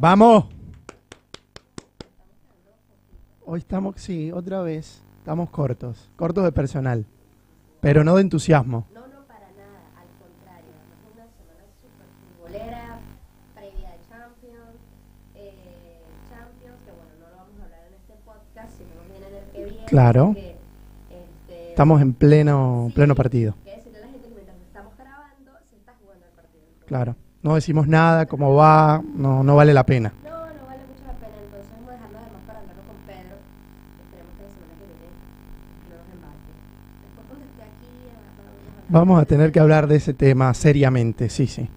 [0.00, 0.46] Vamos.
[3.44, 5.02] Hoy estamos, sí, otra vez.
[5.18, 7.04] Estamos cortos, cortos de personal,
[7.82, 8.86] pero no de entusiasmo.
[8.94, 10.72] No, no, para nada, al contrario.
[11.12, 12.98] Una semana súper futbolera,
[13.54, 14.80] previa de Champions,
[15.34, 19.22] eh, Champions, que bueno, no lo vamos a hablar en este podcast, sino más bien
[19.22, 19.84] en el que viene.
[19.84, 20.26] Claro.
[20.28, 20.56] porque,
[21.10, 23.54] este, Estamos en pleno, sí, pleno partido.
[23.64, 26.64] que decirle a la gente que mientras estamos grabando, se está jugando el partido.
[26.86, 27.16] Claro.
[27.42, 30.12] No decimos nada, cómo va, no, no vale la pena.
[30.22, 33.36] No, no vale mucho la pena, entonces vamos a dejarlo además para hablarlo con Pedro.
[34.04, 35.08] Esperemos que la semana que viene
[35.88, 36.52] no nos embarque.
[37.00, 40.52] Después cuando esté aquí, vamos a hablar Vamos a tener que hablar de ese tema
[40.52, 41.68] seriamente, sí, sí.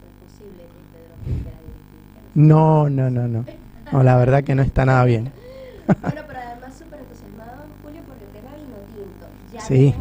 [2.36, 3.45] No, no, no, no.
[3.92, 5.31] No, la verdad que no está nada bien.
[6.02, 7.52] Bueno, pero además súper entusiasmado,
[7.83, 9.27] Julio, porque el tema vino tinto.
[9.53, 9.94] Ya Sí.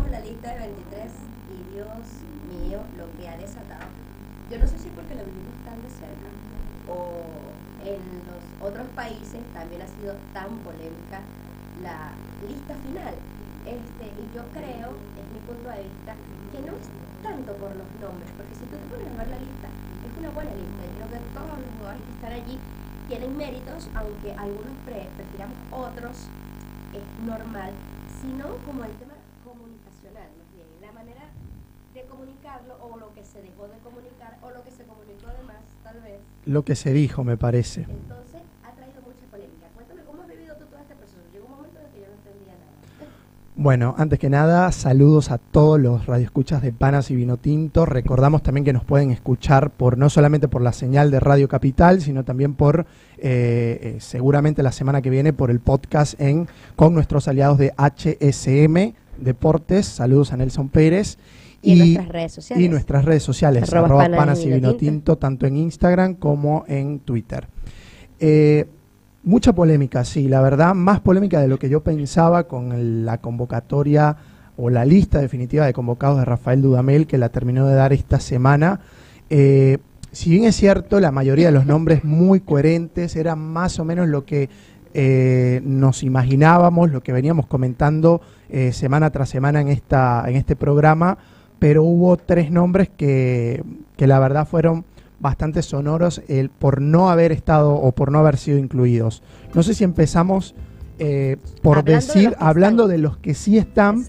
[8.94, 11.20] Países también ha sido tan polémica
[11.82, 12.12] la
[12.46, 13.14] lista final.
[13.62, 16.12] Este, y yo creo, es mi punto de vista,
[16.50, 16.88] que no es
[17.22, 20.30] tanto por los nombres, porque si tú te pones a ver la lista, es una
[20.30, 20.82] buena lista.
[20.82, 22.56] Yo creo que todos los jugadores que están allí
[23.08, 26.26] tienen méritos, aunque algunos pre prefiramos otros,
[26.92, 27.72] es normal,
[28.20, 29.14] sino como el tema
[29.46, 31.24] comunicacional, más bien, la manera
[31.94, 35.62] de comunicarlo o lo que se dejó de comunicar o lo que se comunicó además,
[35.84, 36.20] tal vez.
[36.46, 37.82] Lo que se dijo, me parece.
[37.82, 39.68] Entonces ha traído mucha polémica.
[39.74, 41.20] Cuéntame cómo has vivido tú todo este proceso.
[41.32, 43.12] Llegó un momento en que yo no entendía nada.
[43.62, 47.86] Bueno, antes que nada, saludos a todos los radioescuchas de Panas y Vino Tinto.
[47.86, 52.00] Recordamos también que nos pueden escuchar por no solamente por la señal de Radio Capital,
[52.00, 52.80] sino también por
[53.18, 57.72] eh, eh, seguramente la semana que viene por el podcast en con nuestros aliados de
[57.76, 59.86] HSM Deportes.
[59.86, 61.18] Saludos a Nelson Pérez.
[61.62, 62.64] Y, en nuestras redes sociales.
[62.64, 64.92] y nuestras redes sociales, Arroba arroba Panas panas y y Vino vino Tinto.
[64.92, 67.46] tinto, tanto en Instagram como en Twitter.
[68.18, 68.66] Eh,
[69.24, 74.16] mucha polémica, sí, la verdad, más polémica de lo que yo pensaba con la convocatoria
[74.56, 78.20] o la lista definitiva de convocados de Rafael Dudamel, que la terminó de dar esta
[78.20, 78.80] semana.
[79.30, 79.78] Eh,
[80.10, 84.08] si bien es cierto, la mayoría de los nombres muy coherentes, era más o menos
[84.08, 84.50] lo que
[84.94, 90.54] eh, nos imaginábamos, lo que veníamos comentando eh, semana tras semana en, esta, en este
[90.54, 91.16] programa,
[91.58, 93.64] pero hubo tres nombres que,
[93.96, 94.84] que la verdad fueron
[95.22, 99.22] bastante sonoros el, por no haber estado o por no haber sido incluidos.
[99.54, 100.54] No sé si empezamos
[100.98, 102.96] eh, por Hablando decir, hablando están.
[102.96, 104.04] de los que sí están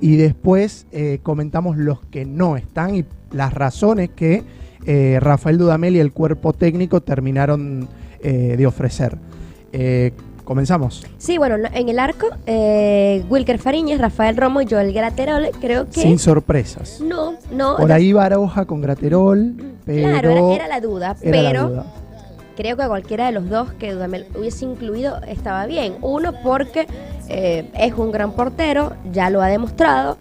[0.00, 4.44] y después eh, comentamos los que no están y las razones que
[4.84, 7.88] eh, Rafael Dudamel y el cuerpo técnico terminaron
[8.22, 9.16] eh, de ofrecer.
[9.72, 10.12] Eh,
[10.44, 11.04] comenzamos.
[11.18, 15.86] Sí, bueno, no- en el arco, eh, Wilker Fariñez, Rafael Romo y Joel Graterol, creo
[15.90, 16.02] que...
[16.02, 17.00] Sin sorpresas.
[17.00, 17.76] no, no.
[17.76, 21.86] Por ahí Baroja con Graterol, pero Claro, era, era la duda, era la pero duda.
[22.56, 25.94] creo que cualquiera de los dos que Dudamel hubiese incluido estaba bien.
[26.02, 26.86] Uno porque
[27.28, 30.18] eh, es un gran portero, ya lo ha demostrado,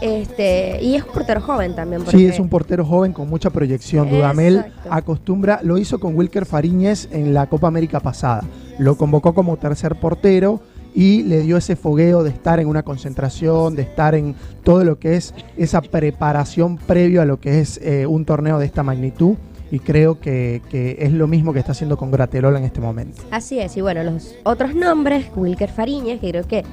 [0.00, 2.06] este y es un portero joven también.
[2.06, 4.08] Sí, es un portero joven con mucha proyección.
[4.08, 8.42] Dudamel acostumbra, lo hizo con Wilker Fariñez en la Copa América pasada.
[8.78, 10.60] Lo convocó como tercer portero
[10.94, 14.34] y le dio ese fogueo de estar en una concentración, de estar en
[14.64, 18.66] todo lo que es esa preparación previo a lo que es eh, un torneo de
[18.66, 19.36] esta magnitud.
[19.70, 23.22] Y creo que, que es lo mismo que está haciendo con Graterol en este momento.
[23.30, 26.64] Así es, y bueno, los otros nombres, Wilker Fariñez, que creo que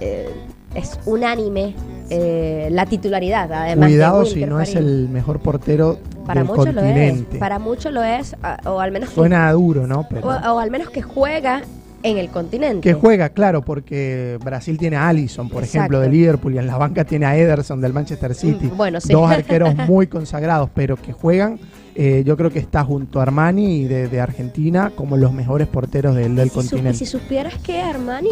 [0.00, 0.28] eh,
[0.72, 1.74] es unánime
[2.08, 3.88] eh, la titularidad, además.
[3.88, 7.92] de Cuidado si no es el mejor portero Para del muchos lo es, para muchos
[7.92, 10.06] lo es, o al menos que, Suena duro, ¿no?
[10.08, 10.28] Pero...
[10.28, 11.62] o, o al menos que juega
[12.10, 12.80] en el continente.
[12.80, 15.78] Que juega, claro, porque Brasil tiene a Allison, por Exacto.
[15.78, 18.66] ejemplo, de Liverpool, y en la banca tiene a Ederson del Manchester City.
[18.72, 19.12] Mm, bueno, sí.
[19.12, 21.58] Dos arqueros muy consagrados, pero que juegan.
[21.98, 25.66] eh, yo creo que está junto a Armani y de, de Argentina como los mejores
[25.66, 26.98] porteros del, del Si, su- continente.
[26.98, 28.28] si supieras que Armani,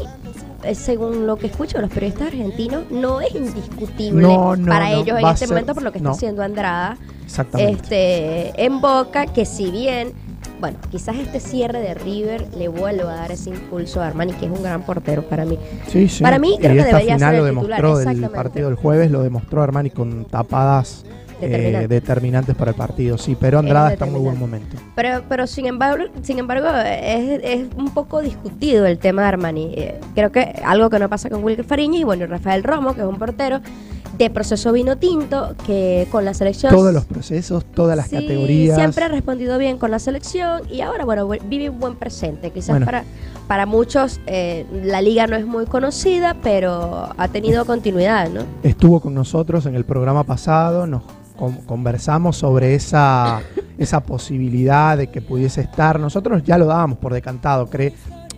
[0.65, 4.91] eh, según lo que escucho de los periodistas argentinos, no es indiscutible No, no, para
[4.91, 6.99] no, ellos en este ser- momento por lo que está haciendo Andrada.
[7.25, 7.73] Exactamente.
[8.50, 10.12] Este, en Boca, que si bien,
[10.61, 14.46] bueno, quizás este cierre de River le vuelva a dar ese impulso a Armani, que
[14.46, 15.58] es un gran portero para mí.
[15.88, 16.23] Sí, sí.
[16.23, 18.37] para mí, creo y que esta debería final ser lo el titular, demostró del exactamente.
[18.37, 21.05] partido del jueves, lo demostró Armani con tapadas
[21.41, 21.88] eh, Determinante.
[21.88, 23.19] determinantes para el partido.
[23.19, 24.76] Sí, pero Andrada Es está en muy buen momento.
[24.94, 29.75] Pero, pero sin embargo, sin embargo es, es un poco discutido el tema de Armani.
[29.76, 33.00] Eh, creo que algo que no pasa con Wilker Fariñez y bueno, Rafael Romo, que
[33.00, 33.61] es un portero
[34.19, 38.77] de proceso vino tinto, que con la selección Todos los procesos, todas las Sí, categorías.
[38.77, 42.51] Siempre ha respondido bien con la selección y ahora, bueno, vive un buen presente.
[42.51, 42.87] Quizás Bueno.
[42.87, 43.05] para,
[43.49, 48.43] para muchos eh, la liga no es muy conocida, pero ha tenido continuidad, ¿no?
[48.63, 51.03] estuvo con nosotros en el programa pasado, nos
[51.37, 53.41] con- conversamos sobre esa
[53.79, 55.99] esa posibilidad de que pudiese estar.
[55.99, 57.93] Nosotros ya lo dábamos por decantado, cree.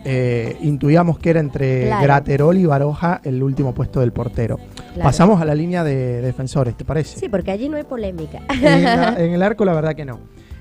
[0.08, 2.02] Eh, intuíamos que era entre Claro.
[2.04, 4.56] Graterol y Baroja el último puesto del portero.
[4.94, 5.02] Claro.
[5.02, 7.18] Pasamos a la línea de defensores, ¿te parece?
[7.18, 8.40] Sí, porque allí no hay polémica.
[8.48, 10.20] En, la- en el arco la verdad que no.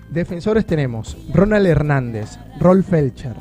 [0.09, 3.33] Defensores tenemos Ronald Hernández, Rolf Felcher,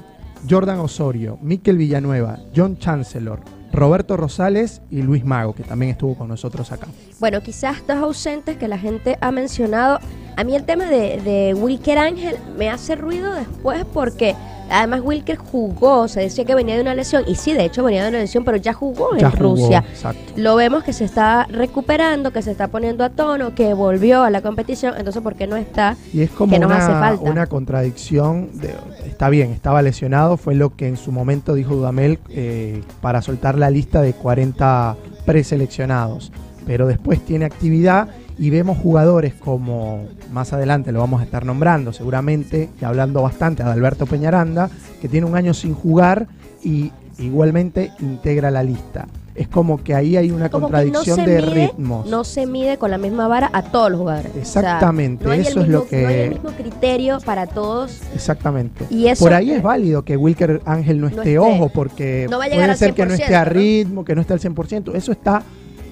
[0.49, 3.41] Jordan Osorio, Miquel Villanueva, John Chancellor,
[3.75, 6.87] Roberto Rosales y Luis Mago, que también estuvo con nosotros acá.
[7.21, 9.99] Bueno, quizás dos ausentes que la gente ha mencionado.
[10.37, 14.35] A mí el tema de, de Wilker Ángel me hace ruido después porque
[14.71, 18.03] además Wilker jugó, se decía que venía de una lesión y sí, de hecho venía
[18.03, 19.85] de una lesión, pero ya jugó Ya en jugó, Rusia.
[19.89, 20.33] Exacto.
[20.37, 24.31] Lo vemos que se está recuperando, que se está poniendo a tono, que volvió a
[24.31, 25.97] la competición, entonces ¿por qué no está?
[26.13, 27.31] Y es como que nos una, hace falta.
[27.31, 28.49] una contradicción.
[28.59, 28.75] de-
[29.07, 33.59] está bien, estaba lesionado, fue lo que en su momento dijo Dudamel eh, para soltar
[33.59, 36.33] la lista de 40 preseleccionados.
[36.67, 38.09] Pero después tiene actividad
[38.39, 43.63] y vemos jugadores como, más adelante lo vamos a estar nombrando seguramente, y hablando bastante,
[43.63, 44.71] de Alberto Peñaranda,
[45.01, 46.27] que tiene un año sin jugar
[46.63, 49.07] y igualmente integra la lista.
[49.35, 52.07] Es como que ahí hay una Como que no contradicción de mide, ritmos.
[52.07, 54.31] no se mide con la misma vara a todos los jugadores.
[54.31, 58.01] O sea, Exactamente, no eso es lo que- No hay el mismo criterio para todos.
[58.15, 58.87] Exactamente.
[58.91, 61.39] Y eso Por ahí es válido que Wilker Ángel no No esté, esté.
[61.39, 64.21] ojo, porque va a puede al ser que no esté 100%, a ritmo, que no
[64.21, 64.95] esté al 100%.
[64.95, 65.43] Eso está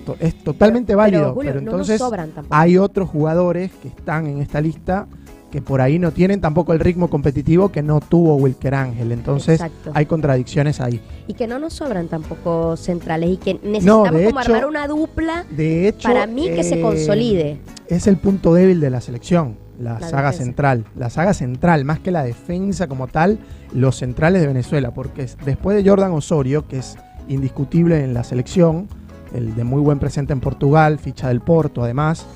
[0.07, 1.23] to- es totalmente válido.
[1.23, 2.03] Pero, Julio, no nos entonces
[2.51, 5.07] hay otros jugadores que están en esta lista
[5.53, 9.13] que por ahí no tienen tampoco el ritmo competitivo que no tuvo Wilker Ángel.
[9.13, 9.93] Entonces Exacto.
[9.95, 11.01] hay contradicciones ahí.
[11.29, 14.89] Y que no nos sobran tampoco centrales y que necesitamos de como hecho- armar una
[14.89, 17.61] dupla De hecho, para mí que se eh, consolide.
[17.87, 20.45] es el punto débil de la selección, la, La saga defensa.
[20.45, 20.85] central.
[20.97, 23.39] La saga central, más que la defensa como tal,
[23.75, 26.97] los centrales de Venezuela, porque es- después de Jordan Osorio, que es
[27.29, 28.89] indiscutible en la selección,
[29.35, 32.27] el de muy buen presente en Portugal, ficha del Porto además,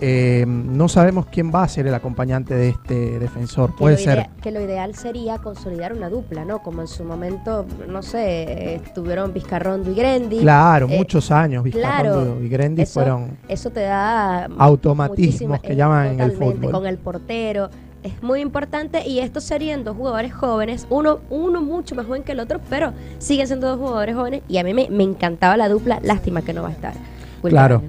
[0.00, 3.70] eh, no sabemos quién va a ser el acompañante de este defensor.
[3.72, 4.28] Que Puede lo ser.
[4.42, 6.62] que lo ideal sería consolidar una dupla, ¿no?
[6.62, 10.38] Como en su momento, no sé, estuvieron Vizcarrondo y Grendi.
[10.40, 15.76] Claro, Eh, muchos años, claro, Vizcarrondo y Grendi eso- fueron Eso te da automatismos que
[15.76, 16.70] llaman en el fútbol.
[16.72, 17.70] Con el portero.
[18.02, 22.32] Es muy importante y estos serían dos jugadores jóvenes, uno, uno mucho más joven que
[22.32, 25.68] el otro, pero siguen siendo dos jugadores jóvenes y a mí me, me encantaba la
[25.68, 26.94] dupla, lástima que no va a estar.
[27.48, 27.82] Claro,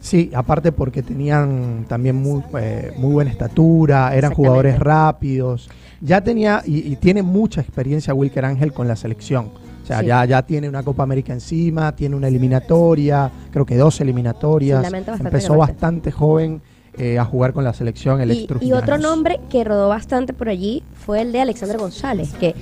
[0.00, 5.68] sí, aparte porque tenían también muy, eh, muy buena estatura, eran jugadores rápidos.
[6.00, 9.50] Ya tenía y, y tiene mucha experiencia Wilker Ángel con la selección.
[9.82, 10.06] O sea, Sí.
[10.06, 14.86] ya, ya tiene una Copa América encima, tiene una eliminatoria, creo que dos eliminatorias.
[14.86, 16.62] Sí, bastante Empezó bastante joven
[16.96, 20.48] eh, a jugar con la selección, el Y, y otro nombre que rodó bastante por
[20.48, 22.54] allí fue el de Alexander González, que,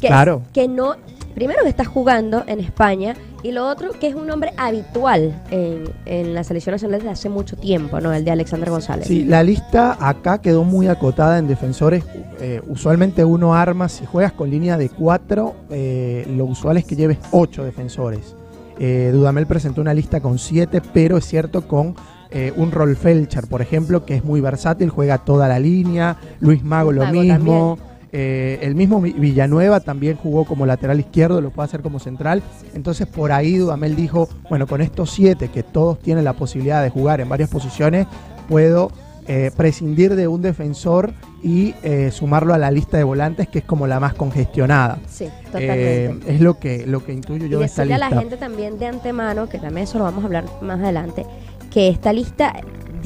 [0.00, 0.42] que, Claro.
[0.52, 0.94] que no,
[1.36, 5.84] primero que está jugando en España y lo otro que es un nombre habitual en,
[6.06, 8.10] en la selección nacional desde hace mucho tiempo, ¿no?
[8.14, 9.06] El de Alexander González.
[9.06, 12.04] Sí, la lista acá quedó muy acotada en defensores.
[12.40, 16.96] Eh, usualmente uno arma, si juegas con línea de cuatro, eh, lo usual es que
[16.96, 18.34] lleves ocho defensores.
[18.78, 21.96] Eh, Dudamel presentó una lista con siete, pero es cierto con
[22.30, 26.16] eh, un Rolf Felcher, por ejemplo, que es muy versátil, juega toda la línea.
[26.40, 27.78] Luis Mago lo Mago mismo.
[28.12, 32.42] Eh, el mismo Vi- Villanueva también jugó como lateral izquierdo, lo puede hacer como central.
[32.74, 36.90] Entonces por ahí Dudamel dijo, bueno, con estos siete que todos tienen la posibilidad de
[36.90, 38.06] jugar en varias posiciones,
[38.48, 38.90] puedo
[39.28, 43.64] eh, prescindir de un defensor y eh, sumarlo a la lista de volantes que es
[43.64, 44.98] como la más congestionada.
[45.08, 46.04] Sí, totalmente.
[46.06, 48.20] Eh, es lo que, lo que intuyo y yo de esta decirle a la lista.
[48.20, 51.26] gente también de antemano, que también eso lo vamos a hablar más adelante,
[51.72, 52.52] que esta lista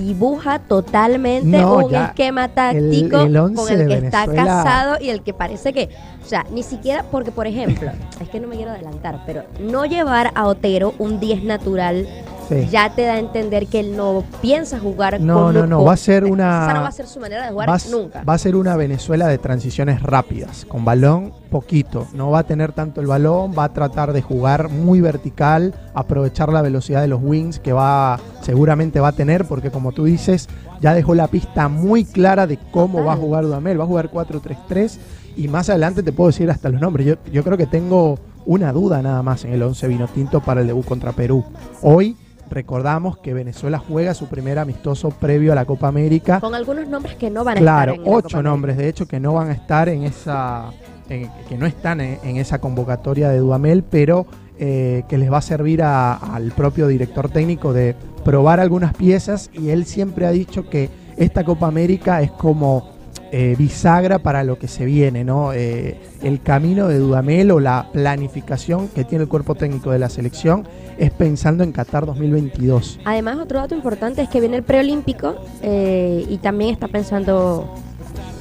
[0.01, 5.23] dibuja totalmente No, un ya, esquema táctico el con el que está casado y el
[5.23, 5.89] que parece que,
[6.25, 7.91] o sea, ni siquiera, porque por ejemplo,
[8.21, 12.07] es que no me quiero adelantar, pero no llevar a Otero un 10 natural
[12.51, 12.69] Sí.
[12.71, 15.95] ya te da a entender que él no piensa jugar No, con no, no, va
[15.95, 18.23] a ser una- Esa no va a ser su manera de jugar va, nunca.
[18.25, 22.73] va a ser una Venezuela de transiciones rápidas, con balón poquito, no va a tener
[22.73, 27.21] tanto el balón, va a tratar de jugar muy vertical, aprovechar la velocidad de los
[27.23, 30.49] wings que va seguramente va a tener, porque como tú dices,
[30.81, 33.07] ya dejó la pista muy clara de cómo Total.
[33.09, 34.99] va a jugar Dudamel, va a jugar 4-3-3
[35.37, 37.07] y más adelante te puedo decir hasta los nombres.
[37.07, 40.63] Yo, yo creo que tengo una duda nada más en el 11 vino tinto para
[40.63, 41.45] el debut contra Perú.
[41.83, 42.17] Hoy
[42.51, 46.41] recordamos que Venezuela juega su primer amistoso previo a la Copa América.
[46.41, 49.21] Con algunos nombres que no van a Claro, estar la ocho nombres, de hecho, que
[49.21, 50.71] no van a estar en esa,
[51.09, 54.27] en- que no están en, en esa convocatoria de Dudamel, pero
[54.59, 59.49] eh, que les va a servir a- al propio director técnico de probar algunas piezas.
[59.55, 63.00] Y él siempre ha dicho que esta Copa América es como
[63.33, 65.53] eh, bisagra para lo que se viene, ¿no?
[65.53, 70.09] Eh, el camino de Dudamel o la planificación que tiene el cuerpo técnico de la
[70.09, 70.67] selección
[70.99, 73.01] es pensando en Qatar 2022.
[73.05, 77.73] Además, otro dato importante es que viene el preolímpico eh, y también está pensando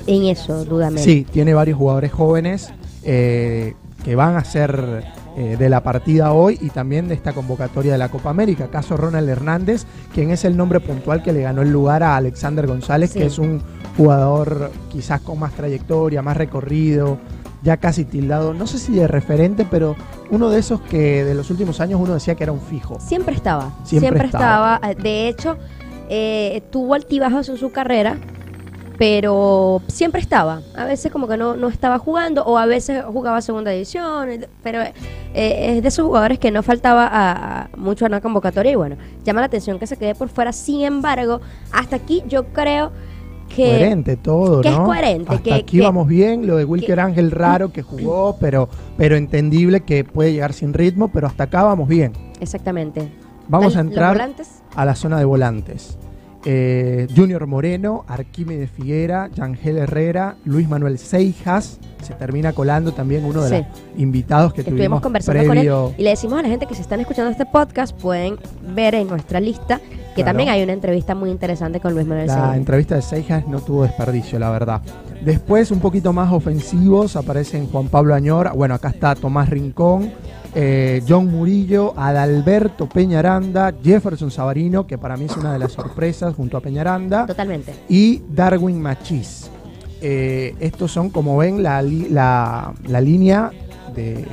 [0.07, 1.03] en eso, Dudamel.
[1.03, 5.03] Sí, tiene varios jugadores jóvenes que van a ser
[5.37, 8.67] eh, de la partida hoy y también de esta convocatoria de la Copa América.
[8.67, 12.67] Caso Ronald Hernández, quien es el nombre puntual que le ganó el lugar a Alexander
[12.67, 13.19] González, Sí.
[13.19, 13.61] que es un
[13.97, 17.17] jugador quizás con más trayectoria, más recorrido,
[17.61, 19.95] ya casi tildado, no sé si de referente, pero
[20.31, 22.97] uno de esos que de los últimos años uno decía que era un fijo.
[22.99, 23.71] Siempre estaba.
[23.83, 24.75] Siempre Siempre, estaba.
[24.75, 24.93] estaba.
[24.95, 25.57] De hecho,
[26.09, 28.17] eh, tuvo altibajos en su carrera,
[28.99, 30.61] pero siempre estaba.
[30.75, 34.27] A veces como que no, no estaba jugando o a veces jugaba segunda división,
[34.61, 34.93] pero eh,
[35.33, 38.97] es de esos jugadores que no faltaba a, a- mucho a una convocatoria y bueno,
[39.23, 40.51] llama la atención que se quede por fuera.
[40.51, 41.39] Sin embargo,
[41.71, 42.91] hasta aquí yo creo
[43.47, 43.67] que...
[43.69, 44.75] coherente todo, que ¿no?
[44.75, 47.81] es coherente, Hasta que- aquí que- vamos bien, lo de Wilker que- Ángel raro que
[47.81, 52.11] jugó, pero, pero entendible que puede llegar sin ritmo, pero hasta acá vamos bien.
[52.41, 53.09] Exactamente.
[53.47, 54.29] Vamos a entrar
[54.75, 55.97] a la zona de volantes.
[56.45, 63.41] Eh, Junior Moreno, Arquímedes Figuera, Yangel Herrera, Luis Manuel Seijas, se termina colando también uno
[63.43, 63.55] de Sí.
[63.55, 65.81] los invitados que Estuvimos tuvimos conversando previo.
[65.83, 68.37] con él y le decimos a la gente que si están escuchando este podcast pueden
[68.73, 70.29] ver en nuestra lista que Claro.
[70.29, 72.57] también hay una entrevista muy interesante con Luis Manuel La Seijas.
[72.57, 74.81] entrevista de Seijas no tuvo desperdicio, la verdad.
[75.23, 80.11] Después, un poquito más ofensivos, aparecen Juan Pablo Añor, bueno, acá está Tomás Rincón,
[80.55, 86.33] eh, John Murillo, Adalberto Peñaranda, Jefferson Sabarino, que para mí es una de las sorpresas
[86.35, 87.73] junto a Peñaranda, Totalmente.
[87.87, 89.49] y Darwin Machís.
[90.01, 93.51] Eh, estos son, como ven, la, la- la línea
[93.95, 94.25] de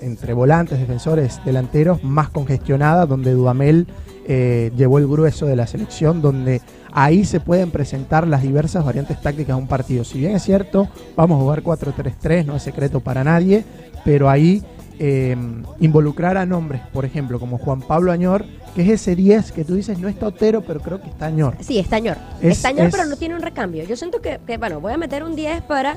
[0.00, 3.86] entre volantes, defensores, delanteros más congestionada, donde Dudamel
[4.26, 6.60] eh, llevó el grueso de la selección, donde
[6.92, 10.02] ahí se pueden presentar las diversas variantes tácticas de un partido.
[10.04, 13.64] Si bien es cierto, vamos a jugar 4-3-3, no es secreto para nadie,
[14.04, 14.62] pero ahí
[15.04, 15.36] eh,
[15.80, 18.44] involucrar a nombres, por ejemplo, como Juan Pablo Añor,
[18.76, 21.56] que es ese 10 que tú dices no está Otero, pero creo que está Añor.
[21.60, 22.16] Sí, Estañor.
[22.40, 23.82] Es- Estañor, es- pero no tiene un recambio.
[23.84, 25.96] Yo siento que, que, bueno, voy a meter un 10 para...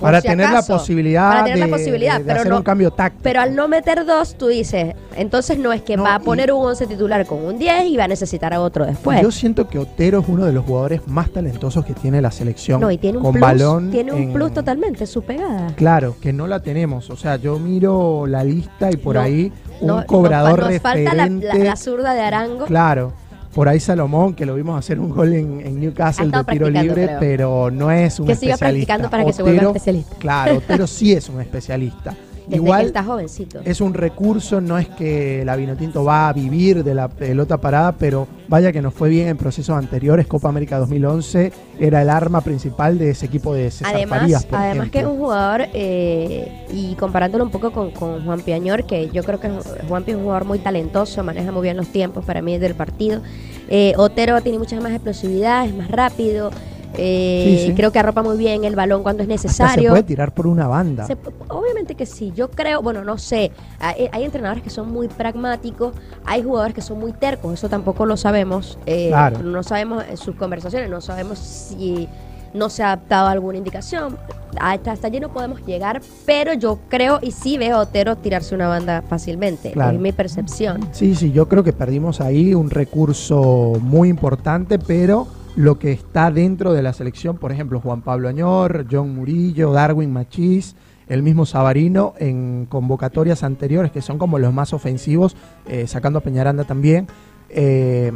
[0.00, 2.50] para si tener acaso, la posibilidad, para tener la de- posibilidad, de, de pero hacer
[2.52, 3.22] no- un cambio táctico.
[3.22, 6.52] Pero al no meter dos, tú dices, entonces no es que No, va a poner
[6.52, 9.20] un 11 titular con un 10 y va a necesitar a otro después.
[9.22, 12.80] Yo siento que Otero es uno de los jugadores más talentosos que tiene la selección.
[12.80, 15.68] no, y tiene un con plus, balón tiene un en- plus totalmente, su pegada.
[15.76, 17.10] Claro, que no la tenemos.
[17.10, 21.14] O sea, yo miro la lista y por No, ahí un cobrador nos, nos falta
[21.14, 21.46] la, referente.
[21.46, 22.64] la- la zurda de Arango.
[22.66, 23.12] Claro.
[23.54, 27.06] Por ahí Salomón, que lo vimos hacer un gol en, en Newcastle de tiro libre,
[27.06, 27.20] creo.
[27.20, 28.96] pero no es un que siga especialista.
[28.96, 30.16] practicando para que se vuelva especialista.
[30.18, 32.14] Claro, Otero sí es un especialista.
[32.48, 33.60] Desde Igual que está jovencito.
[33.62, 37.92] es un recurso, no es que la Vinotinto va a vivir de la pelota parada,
[37.92, 40.26] pero vaya que nos fue bien en procesos anteriores.
[40.26, 44.58] Copa América 2011 era el arma principal de ese equipo de César Además, Farías, por
[44.58, 49.10] además que es un jugador, eh, y comparándolo un poco con, con Juan Piañor, que
[49.10, 49.50] yo creo que
[49.86, 53.20] Juan es un jugador muy talentoso, maneja muy bien los tiempos para mí del partido.
[53.68, 56.50] Eh, Otero tiene mucha más explosividad, es más rápido.
[56.94, 57.74] Eh, Sí, sí.
[57.74, 59.90] Creo que arropa muy bien el balón cuando es Hasta se necesario.
[59.90, 61.06] puede tirar por una banda.
[61.06, 61.16] Se
[61.48, 65.94] obviamente que sí, yo creo, bueno, no sé, hay, hay entrenadores que son muy pragmáticos,
[66.24, 69.40] hay jugadores que son muy tercos, eso tampoco lo sabemos, eh, Claro.
[69.40, 72.08] no sabemos en sus conversaciones, no sabemos si
[72.54, 74.16] no se ha adaptado a alguna indicación,
[74.58, 78.54] hasta, hasta allí no podemos llegar, pero yo creo y sí veo a Otero tirarse
[78.54, 79.94] una banda fácilmente, Claro.
[79.96, 80.80] es mi percepción.
[80.92, 85.28] Sí, sí, yo creo que perdimos ahí un recurso muy importante, pero
[85.58, 90.12] lo que está dentro de la selección, por ejemplo, Juan Pablo Añor, John Murillo, Darwin
[90.12, 90.76] Machís,
[91.08, 95.36] el mismo Sabarino, en convocatorias anteriores, que son como los más ofensivos,
[95.66, 97.08] eh, sacando a Peñaranda también,
[97.48, 98.12] eh,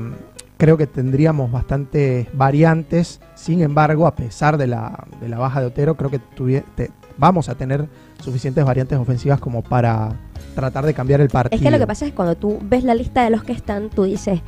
[0.56, 5.66] creo que tendríamos bastantes variantes, sin embargo, a pesar de la, de la baja de
[5.66, 6.20] Otero, creo que
[6.76, 7.88] te- vamos a tener
[8.22, 10.10] suficientes variantes ofensivas como para
[10.54, 11.56] tratar de cambiar el partido.
[11.56, 13.52] Es que lo que pasa es que cuando tú ves la lista de los que
[13.52, 14.40] están, tú dices,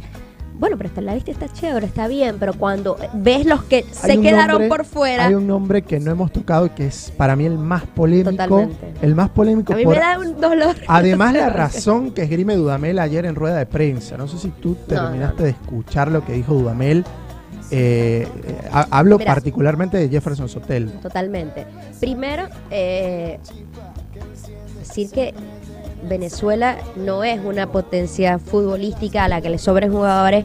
[0.58, 4.20] bueno, pero esta, la lista está chévere, está bien, pero cuando ves los que se
[4.20, 7.34] quedaron nombre- por fuera, Hay un nombre que no hemos tocado y que es para
[7.36, 8.30] mí el más polémico.
[8.30, 8.94] Totalmente.
[9.02, 10.76] El más polémico a mí por me da un dolor.
[10.86, 14.16] además la razón que esgrime Dudamel ayer en rueda de prensa.
[14.16, 15.44] No sé si tú terminaste no.
[15.44, 17.04] de escuchar lo que dijo Dudamel.
[17.70, 19.34] Eh, eh, ha- hablo Mira.
[19.34, 20.90] particularmente de Jefferson Sotel.
[21.02, 21.66] Totalmente.
[21.98, 23.40] Primero, eh,
[24.78, 25.34] decir que
[26.08, 30.44] Venezuela no es una potencia futbolística a la que le sobren jugadores.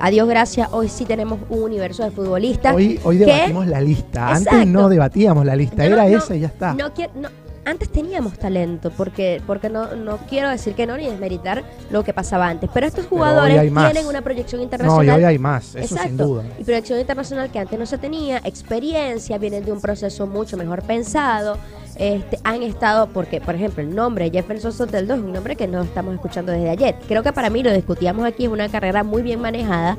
[0.00, 2.74] A Dios gracias, hoy sí tenemos un universo de futbolistas.
[2.74, 4.28] Hoy, hoy debatimos la lista.
[4.28, 5.76] Antes no debatíamos la lista.
[5.88, 6.74] No- Era no- esa y ya está.
[6.74, 6.90] No
[7.64, 12.12] antes teníamos talento, porque, porque no, no quiero decir que no ni desmeritar lo que
[12.12, 12.68] pasaba antes.
[12.72, 15.18] Pero estos jugadores tienen una proyección no, y internacional.
[15.18, 15.74] hoy hay más.
[15.74, 16.26] Eso sin Exacto.
[16.26, 16.44] duda.
[16.58, 20.82] Y proyección internacional que antes no se tenía, experiencia, vienen de un proceso mucho mejor
[20.82, 21.56] pensado.
[21.96, 25.82] Este, han estado, porque por ejemplo el nombre Jefferson Soteldo es un nombre que no
[25.82, 26.96] estamos escuchando desde ayer.
[27.06, 29.96] Creo que para mí lo discutíamos aquí, es una carrera muy bien manejada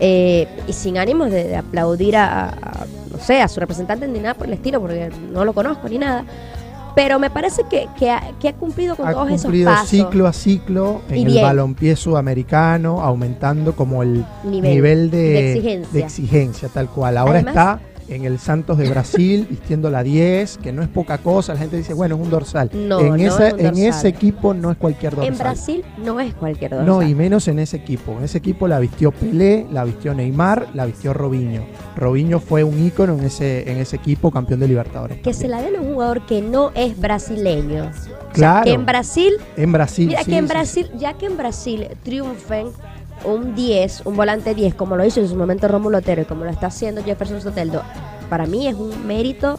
[0.00, 4.18] eh, y sin ánimos de, de aplaudir a, a- no sé, a su representante ni
[4.18, 6.24] nada por el estilo, porque no lo conozco ni nada.
[6.96, 9.88] Pero me parece que, que, ha, que ha cumplido con ha todos esos cumplido pasos.
[9.88, 11.44] ciclo a ciclo Y en el bien.
[11.44, 15.92] balompié sudamericano, aumentando como el Nivel nivel, de, de exigencia.
[15.92, 17.16] de exigencia, tal cual.
[17.16, 21.18] Ahora Además- está en el Santos de Brasil vistiendo la 10, que no es poca
[21.18, 21.54] cosa.
[21.54, 22.70] La gente dice, bueno, es un dorsal.
[22.72, 25.32] No, en no ese, es un en ese equipo no es cualquier dorsal.
[25.32, 26.86] En Brasil no es cualquier dorsal.
[26.86, 28.12] No, y menos en ese equipo.
[28.18, 31.64] En ese equipo la vistió Pelé, la vistió Neymar, la vistió Robinho.
[31.96, 35.18] Robinho fue un ícono en ese, en ese equipo, campeón de Libertadores.
[35.20, 37.90] que se la den a un jugador que no es brasileño.
[37.90, 38.64] O sea, Claro.
[38.64, 40.08] que en Brasil En Brasil.
[40.08, 42.66] Mira sí, que en sí, Brasil, ya que en Brasil triunfen
[43.24, 46.44] un 10, un volante 10, como lo hizo en su momento Rómulo Otero y como
[46.44, 47.82] lo está haciendo Jefferson Soteldo,
[48.28, 49.58] para mí es un mérito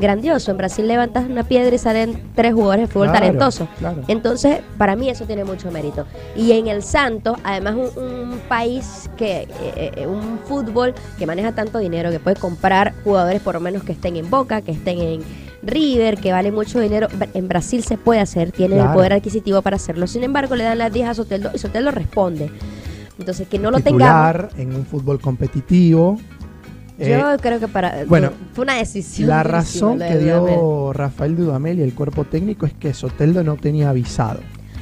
[0.00, 0.50] grandioso.
[0.50, 3.68] En Brasil levantas una piedra y salen tres jugadores de fútbol Claro, talentosos.
[3.78, 4.02] claro.
[4.08, 6.06] Entonces, para mí eso tiene mucho mérito.
[6.34, 11.52] Y en el Santos, además un, un país que, eh, eh, un fútbol que maneja
[11.52, 14.98] tanto dinero, que puede comprar jugadores por lo menos que estén en Boca, que estén
[15.00, 15.22] en
[15.62, 17.06] River, que vale mucho dinero.
[17.34, 20.06] En Brasil se puede hacer, tienen el poder adquisitivo para hacerlo.
[20.08, 22.50] Sin embargo, le dan las 10 a Soteldo y Soteldo responde.
[23.18, 24.52] Entonces, que no lo tengamos.
[24.56, 26.18] En un fútbol competitivo.
[26.98, 28.04] Eh, Yo creo que para.
[28.06, 29.28] bueno, fue una decisión.
[29.28, 30.54] la razón que Dudamel.
[30.54, 34.40] dio Rafael Dudamel y el cuerpo técnico es que Soteldo no tenía avisado.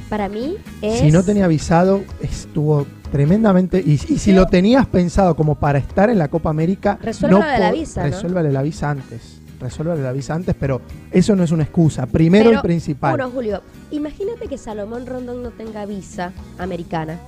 [0.09, 0.99] Para mí es.
[0.99, 3.79] Si no tenía avisado, estuvo tremendamente.
[3.79, 7.59] Y, y si lo tenías pensado como para estar en la Copa América, no de
[7.59, 8.07] la visa, ¿no?
[8.09, 9.41] Resuélvale la visa antes.
[9.59, 12.07] Resuélvale la visa antes, pero eso no es una excusa.
[12.07, 13.13] Primero Pero, y principal.
[13.15, 17.19] Uno, Julio, imagínate que Salomón Rondón no tenga visa americana.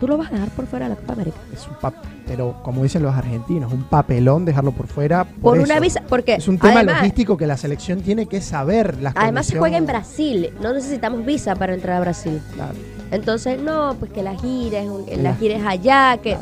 [0.00, 1.36] ¿Tú lo vas a dejar por fuera de la Copa América?
[1.52, 1.94] Es un pap-
[2.26, 5.24] pero como dicen los argentinos, un papelón dejarlo por fuera.
[5.24, 8.40] Por, Por, una visa, porque Es un tema además, logístico que la selección tiene que
[8.40, 9.00] saber.
[9.00, 9.86] Las además se juega en.
[9.86, 12.40] Brasil, no necesitamos visa para entrar a Brasil.
[12.54, 12.74] Claro,
[13.10, 16.36] Entonces, no, pues que la gira es, un- La- la gira es allá, que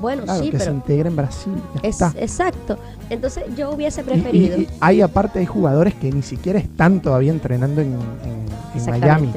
[0.00, 1.52] bueno, claro, sí, que se integre en Brasil.
[1.82, 2.78] es exacto.
[3.10, 7.00] Entonces, yo hubiese Y- y- preferido y hay aparte hay jugadores que ni siquiera están
[7.00, 9.32] todavía entrenando en, en- en Miami.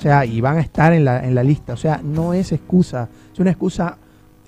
[0.00, 1.74] O sea, y van a estar en la, en la lista.
[1.74, 3.06] O sea, no es excusa.
[3.34, 3.98] Es una excusa,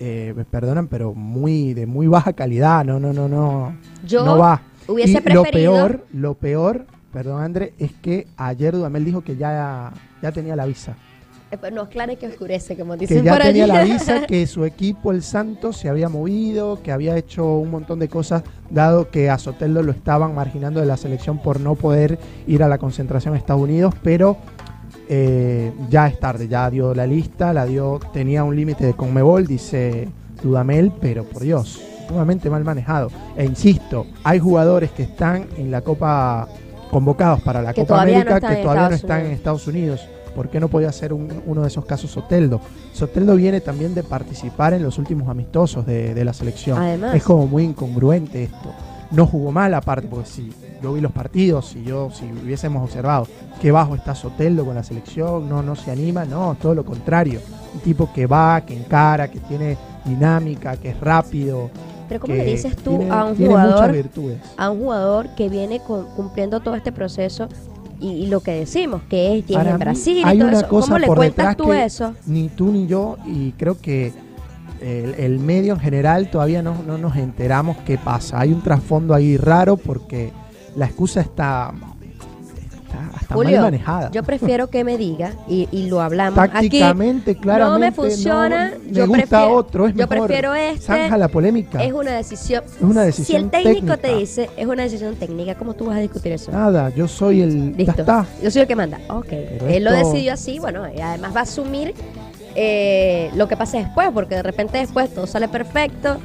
[0.00, 2.86] eh, me perdonan, pero muy de muy baja calidad.
[2.86, 3.76] No, no, no, no.
[4.02, 4.62] Yo no va.
[4.88, 9.36] hubiese y lo preferido peor, lo peor, perdón André, es que ayer Dudamel dijo que
[9.36, 10.96] ya, ya tenía la visa.
[11.50, 13.66] eh, pues, no, claro que oscurece, como dicen Que ya por tenía allí.
[13.66, 17.98] la visa, que su equipo, el Santos, se había movido, que había hecho un montón
[17.98, 22.18] de cosas, dado que a Soteldo lo estaban marginando de la selección por no poder
[22.46, 24.38] ir a la concentración a Estados Unidos, pero
[25.14, 29.46] eh, ya es tarde, ya dio la lista, la dio, tenía un límite de Conmebol,
[29.46, 30.08] dice
[30.42, 33.10] Dudamel, pero por Dios, sumamente mal manejado.
[33.36, 36.48] E insisto, hay jugadores que están en la Copa,
[36.90, 39.32] convocados para la Que Copa no América, que todavía no están en.
[39.32, 40.00] Estados Unidos.
[40.34, 42.58] ¿Por qué no podía ser un- uno de esos casos Soteldo?
[42.94, 46.78] Soteldo viene también de participar en los últimos amistosos de, de la selección.
[46.78, 47.14] Además.
[47.14, 48.72] Es como muy incongruente esto.
[49.10, 50.50] No jugó mal aparte, porque si
[50.82, 53.26] yo vi los partidos, si yo, si hubiésemos observado
[53.60, 57.40] que bajo está Soteldo con la selección, no, no se anima, no, todo lo contrario.
[57.74, 61.70] Un tipo que va, que encara, que tiene dinámica, que es rápido.
[62.08, 64.38] Pero ¿cómo que le dices tú tiene- a un jugador virtudes.
[64.56, 67.48] a un jugador que viene con- cumpliendo todo este proceso
[68.00, 70.68] y, y lo que decimos, que es, y en Brasil y hay todo una eso.
[70.68, 72.14] cosa ¿Cómo le cuentas tú eso?
[72.26, 74.12] Ni tú ni yo, y creo que
[74.80, 78.40] el, el medio en general todavía no, no nos enteramos qué pasa.
[78.40, 80.32] Hay un trasfondo ahí raro porque
[80.76, 81.72] la excusa está,
[82.86, 84.10] está, está Julio, mal manejada.
[84.10, 87.72] Yo prefiero que me diga, y, y lo hablamos Tácticamente, claramente.
[87.72, 90.26] no me funciona, no, me yo gusta prefiero- otro, es yo mejor.
[90.26, 91.82] prefiero este, Zanja la polémica.
[91.82, 92.64] es una decisión.
[92.64, 95.96] Es una Si decisión el técnico te dice, es una decisión técnica, ¿cómo tú vas
[95.96, 96.50] a discutir eso?
[96.52, 97.72] Nada, yo soy el.
[97.72, 98.00] Ya Listo.
[98.02, 98.26] está.
[98.42, 98.98] Yo soy el que manda.
[99.08, 99.26] Ok.
[99.28, 101.94] Pero Él lo decidió así, bueno, y además va a asumir
[102.54, 106.18] eh, lo que pase después, porque de repente después todo sale perfecto.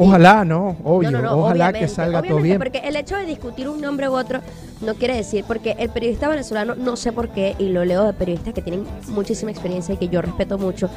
[0.00, 0.76] Ojalá, ¿no?
[0.82, 1.10] Obvio.
[1.10, 2.58] No, no, no, Ojalá que salga todo bien.
[2.58, 4.40] Porque el hecho de discutir un nombre u otro
[4.80, 8.14] no quiere decir, porque el periodista venezolano, no sé por qué, y lo leo de
[8.14, 10.88] periodistas que tienen muchísima experiencia y que yo respeto mucho,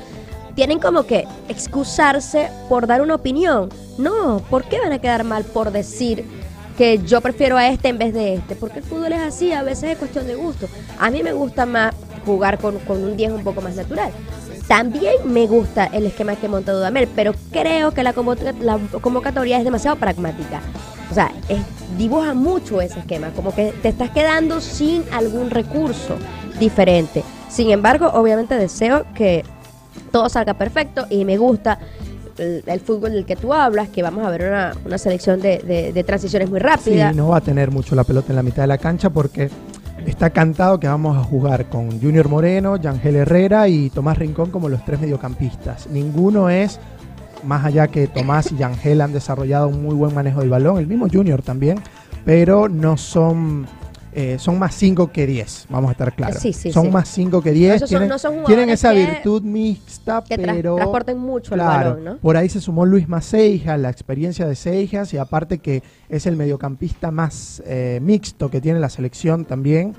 [0.56, 3.70] tienen como que excusarse por dar una opinión.
[3.98, 6.24] No, ¿por qué van a quedar mal por decir
[6.78, 8.56] que yo prefiero a este en vez de este?
[8.56, 10.68] Porque el fútbol es así, a veces es cuestión de gusto.
[10.98, 11.94] A mí me gusta más
[12.26, 14.12] jugar con, con un 10 un poco más natural.
[14.68, 18.14] También me gusta el esquema que monta Dudamel, pero creo que la,
[18.62, 20.62] la convocatoria es demasiado pragmática.
[21.12, 21.60] O sea, es-
[21.98, 26.16] dibuja mucho ese esquema, como que te estás quedando sin algún recurso
[26.60, 27.24] diferente.
[27.50, 29.44] Sin embargo, obviamente deseo que
[30.12, 31.78] todo salga perfecto y me gusta
[32.38, 34.50] el, fútbol del que tú hablas, que vamos a ver
[34.86, 37.12] una, selección de, de- de transiciones muy rápidas.
[37.12, 39.52] Sí, no va a tener mucho la pelota en la mitad de la cancha porque
[40.06, 44.70] está cantado que vamos a jugar con Junior Moreno, Yangel Herrera y Tomás Rincón como
[44.70, 45.88] los tres mediocampistas.
[45.88, 46.80] Ninguno es
[47.44, 50.88] más allá que Tomás y Yangel han desarrollado un muy buen manejo del balón, el
[50.88, 51.80] mismo Junior también,
[52.26, 53.68] pero no son
[54.16, 56.38] eh, son más 5 que 10, vamos a estar claros.
[56.40, 56.92] Sí, sí, son sí.
[56.92, 57.70] más 5 que 10.
[57.70, 60.76] No, esos son- tienen, no tienen esa que- virtud mixta, que tra- pero.
[60.76, 62.18] transporten mucho el claro, balón, ¿no?
[62.18, 66.36] Por ahí se sumó Luis Maceija, la experiencia de Seijas, y aparte que es el
[66.36, 69.94] mediocampista más eh, mixto que tiene la selección también.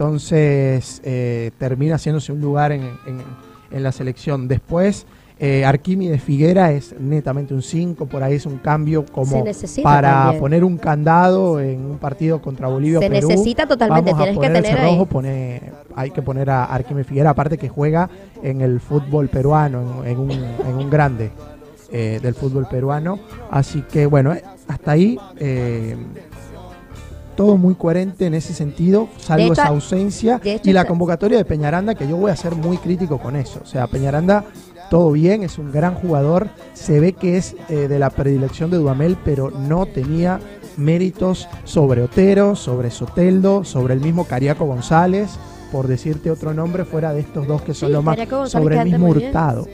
[0.00, 3.22] Entonces eh, termina haciéndose un lugar en, en-
[3.70, 4.48] en la selección.
[4.48, 5.06] Después.
[5.38, 9.44] Eh, Arquímedes Figuera es netamente un 5, por ahí es un cambio como
[9.82, 10.40] para también.
[10.40, 13.28] poner un candado en un partido contra Bolivia Se Perú.
[13.28, 15.04] necesita totalmente, Vamos a tienes que poner el tener ahí.
[15.04, 18.08] pone- hay que poner a Arquímedes Figuera, aparte que juega
[18.42, 21.30] en el fútbol peruano, en, en un, en un grande
[21.92, 23.18] eh, del fútbol peruano.
[23.50, 25.96] Así que bueno, eh, hasta ahí eh,
[27.36, 31.44] todo muy coherente en ese sentido, salvo hecho, esa ausencia hecho, y la convocatoria de
[31.44, 33.60] Peñaranda, que yo voy a ser muy crítico con eso.
[33.62, 34.44] O sea, Peñaranda,
[34.90, 38.78] todo bien, es un gran jugador, se ve que es eh, de la predilección de
[38.78, 40.40] Dudamel, pero no tenía
[40.76, 45.30] méritos sobre Otero, sobre Soteldo, sobre el mismo Cariaco González,
[45.72, 48.78] por decirte otro nombre fuera de estos dos que son Sí, los más, Cariaco sobre
[48.78, 49.08] el mismo.
[49.08, 49.66] Hurtado.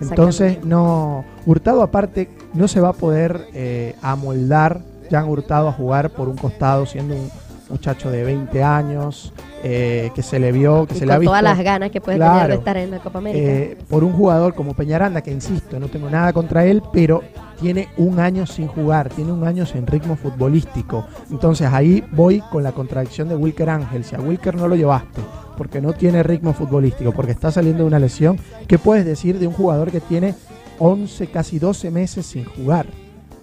[0.00, 1.24] Entonces, no.
[1.44, 6.36] Hurtado, aparte, no se va a poder eh, amoldar Jan Hurtado a jugar por un
[6.36, 7.30] costado, siendo un
[7.70, 11.20] muchacho de 20 años, eh, que se le vio, que Y se le ha con
[11.20, 11.30] visto.
[11.30, 13.44] todas las ganas que puede tener de estar en la Copa América.
[13.46, 17.22] eh, por un jugador como Peñaranda, que insisto, no tengo nada contra él, pero
[17.60, 21.06] tiene un año sin jugar, tiene un año sin ritmo futbolístico.
[21.30, 24.04] Entonces ahí voy con la contradicción de Wilker Ángel.
[24.04, 25.20] Si a Wilker no lo llevaste
[25.56, 29.48] porque no tiene ritmo futbolístico, porque está saliendo de una lesión, ¿qué puedes decir de
[29.48, 30.34] un jugador que tiene
[30.78, 32.86] 11, casi 12 meses sin jugar?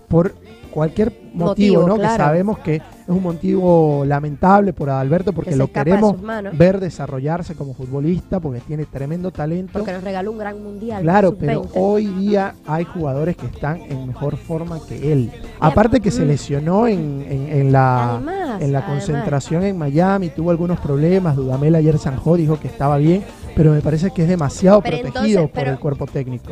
[0.07, 0.33] Por
[0.75, 1.45] cualquier motivo,
[1.81, 1.95] Motivo, ¿no?
[1.95, 2.13] claro.
[2.13, 6.15] Que sabemos que es un motivo lamentable por Adalberto porque que lo queremos
[6.53, 9.71] ver desarrollarse como futbolista porque tiene tremendo talento.
[9.73, 11.01] porque nos regaló un gran mundial.
[11.01, 11.39] Claro, sub-20.
[11.39, 15.31] pero hoy día hay jugadores que están en mejor forma que él.
[15.59, 16.27] Aparte que se mm.
[16.27, 18.83] lesionó en, en- en la, Además, en la además.
[19.05, 21.35] concentración en Miami, tuvo algunos problemas.
[21.37, 23.23] Dudamel ayer zanjó, dijo que estaba bien,
[23.55, 26.51] pero me parece que es demasiado Pero protegido entonces, por el cuerpo técnico.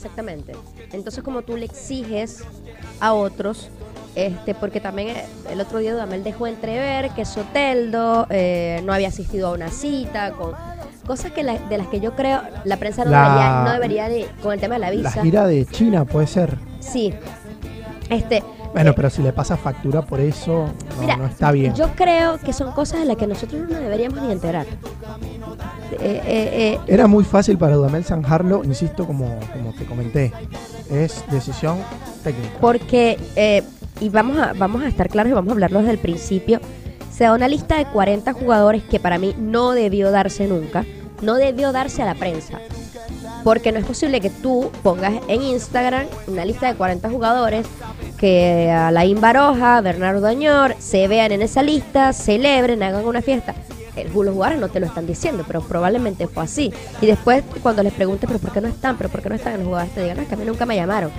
[0.00, 0.52] Exactamente.
[0.92, 2.42] Entonces, como tú le exiges
[3.00, 3.68] a otros,
[4.14, 9.08] este, porque también eh, el otro día Dudamel dejó entrever que Soteldo eh, no había
[9.08, 10.52] asistido a una cita, con
[11.06, 14.08] cosas que la- de las que yo creo la prensa no, La- debería, no debería
[14.08, 15.22] de, con el tema de la La visa.
[15.22, 16.56] gira de China puede ser.
[16.80, 17.12] Sí.
[18.08, 21.74] Este, Bueno, pero si le pasa factura por eso, no, Mira, no está bien.
[21.74, 24.66] Yo creo que son cosas de las que nosotros no nos deberíamos ni enterar.
[25.92, 30.32] Eh, eh, eh, Era muy fácil para Dudamel zanjarlo, insisto, como, como te comenté.
[30.90, 31.78] Es decisión
[32.22, 32.58] técnica.
[32.60, 33.62] porque, eh,
[34.00, 36.60] y vamos a, vamos a estar claros y vamos a hablarlo desde el principio,
[37.12, 40.84] se da una lista de 40 jugadores que para mí no debió darse nunca,
[41.22, 42.58] no debió darse a la prensa.
[43.44, 47.66] Porque no es posible que tú pongas en Instagram una lista de 40 jugadores
[48.18, 53.54] que Alain Baroja, Bernardo Dañor se vean en esa lista, celebren, hagan una fiesta.
[53.96, 56.72] Los jugadores no te lo están diciendo, pero probablemente fue así.
[57.00, 58.96] Y después, cuando les preguntes, ¿pero por qué no están?
[58.96, 59.54] ¿Pero por qué no están?
[59.54, 61.10] Los jugadores te digan, no, es que a mí nunca me llamaron.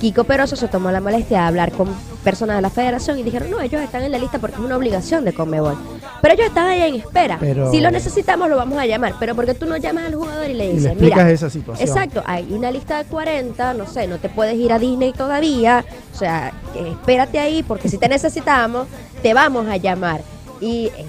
[0.00, 1.88] Kiko Peroso se tomó la molestia de hablar con
[2.22, 4.76] personas de la federación y dijeron, no, ellos están en la lista porque es una
[4.76, 5.76] obligación de Conmebol.
[6.22, 7.36] Pero ellos están ahí en espera.
[7.40, 9.14] Pero- Si lo necesitamos, lo vamos a llamar.
[9.18, 11.50] Pero porque tú no llamas al jugador y le Y le dices, explicas mira, esa
[11.50, 11.88] situación.
[11.88, 15.84] Exacto, hay una lista de 40, no sé, no te puedes ir a Disney todavía,
[16.14, 18.86] o sea, eh, espérate ahí porque si te necesitamos,
[19.22, 20.20] te vamos a llamar.
[20.60, 21.06] Y eh,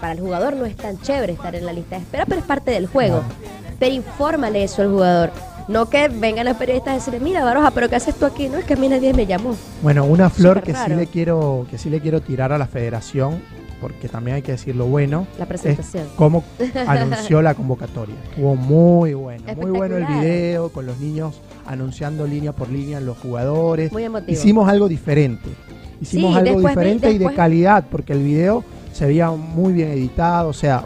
[0.00, 2.46] para el jugador no es tan chévere estar en la lista de espera, pero es
[2.46, 3.22] parte del juego.
[3.78, 5.30] Pero infórmale eso al jugador.
[5.70, 8.48] No que vengan los periodistas a decirle, mira, Baroja, pero ¿qué haces tú aquí?
[8.48, 9.54] No, es que a mí nadie me llamó.
[9.82, 12.66] Bueno, una flor Súper que sí le quiero que sí le quiero tirar a la
[12.66, 13.40] Federación,
[13.80, 16.06] porque también hay que decir lo bueno, La presentación.
[16.06, 16.42] es cómo
[16.88, 18.16] anunció la convocatoria.
[18.30, 23.16] Estuvo muy bueno, muy bueno el video con los niños anunciando línea por línea los
[23.18, 23.92] jugadores.
[23.92, 24.32] Muy emotivo.
[24.32, 25.50] Hicimos algo diferente.
[26.00, 30.48] Hicimos Sí, algo diferente y de calidad, porque el video se veía muy bien editado,
[30.48, 30.84] o sea,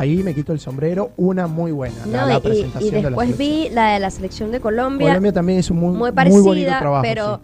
[0.00, 2.90] ahí me quito el sombrero, una muy buena, la, No, la y- y, presentación y
[2.90, 5.08] de la después vi la de la selección de Colombia.
[5.08, 7.02] Colombia también hizo un muy, muy muy parecida, bonito trabajo.
[7.02, 7.42] pero sí.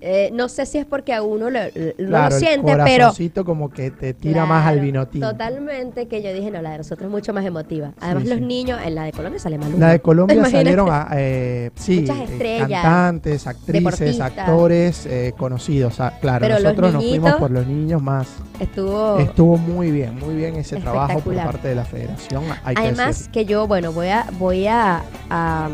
[0.00, 2.84] Eh, no sé si es porque a uno lo, lo- Claro, lo el siente, pero
[3.06, 5.30] corazoncito como que te tira más al Claro, vino tinto.
[5.32, 7.92] Totalmente, que yo dije, no, la de nosotros es mucho más emotiva.
[8.00, 8.44] Además, Sí, los sí.
[8.44, 9.78] niños, en la de Colombia sale Maluma.
[9.78, 10.64] La de Colombia Imagínate.
[10.64, 15.98] salieron a, eh, sí, Muchas eh, estrellas, cantantes, actrices, actores eh, conocidos.
[16.00, 18.28] ah, claro, Pero nosotros nos fuimos por los niños más.
[18.60, 19.18] Estuvo...
[19.18, 22.44] Estuvo muy bien, muy bien ese trabajo por parte de la federación.
[22.64, 25.68] Hay Además, que yo, bueno, voy a, voy a, a,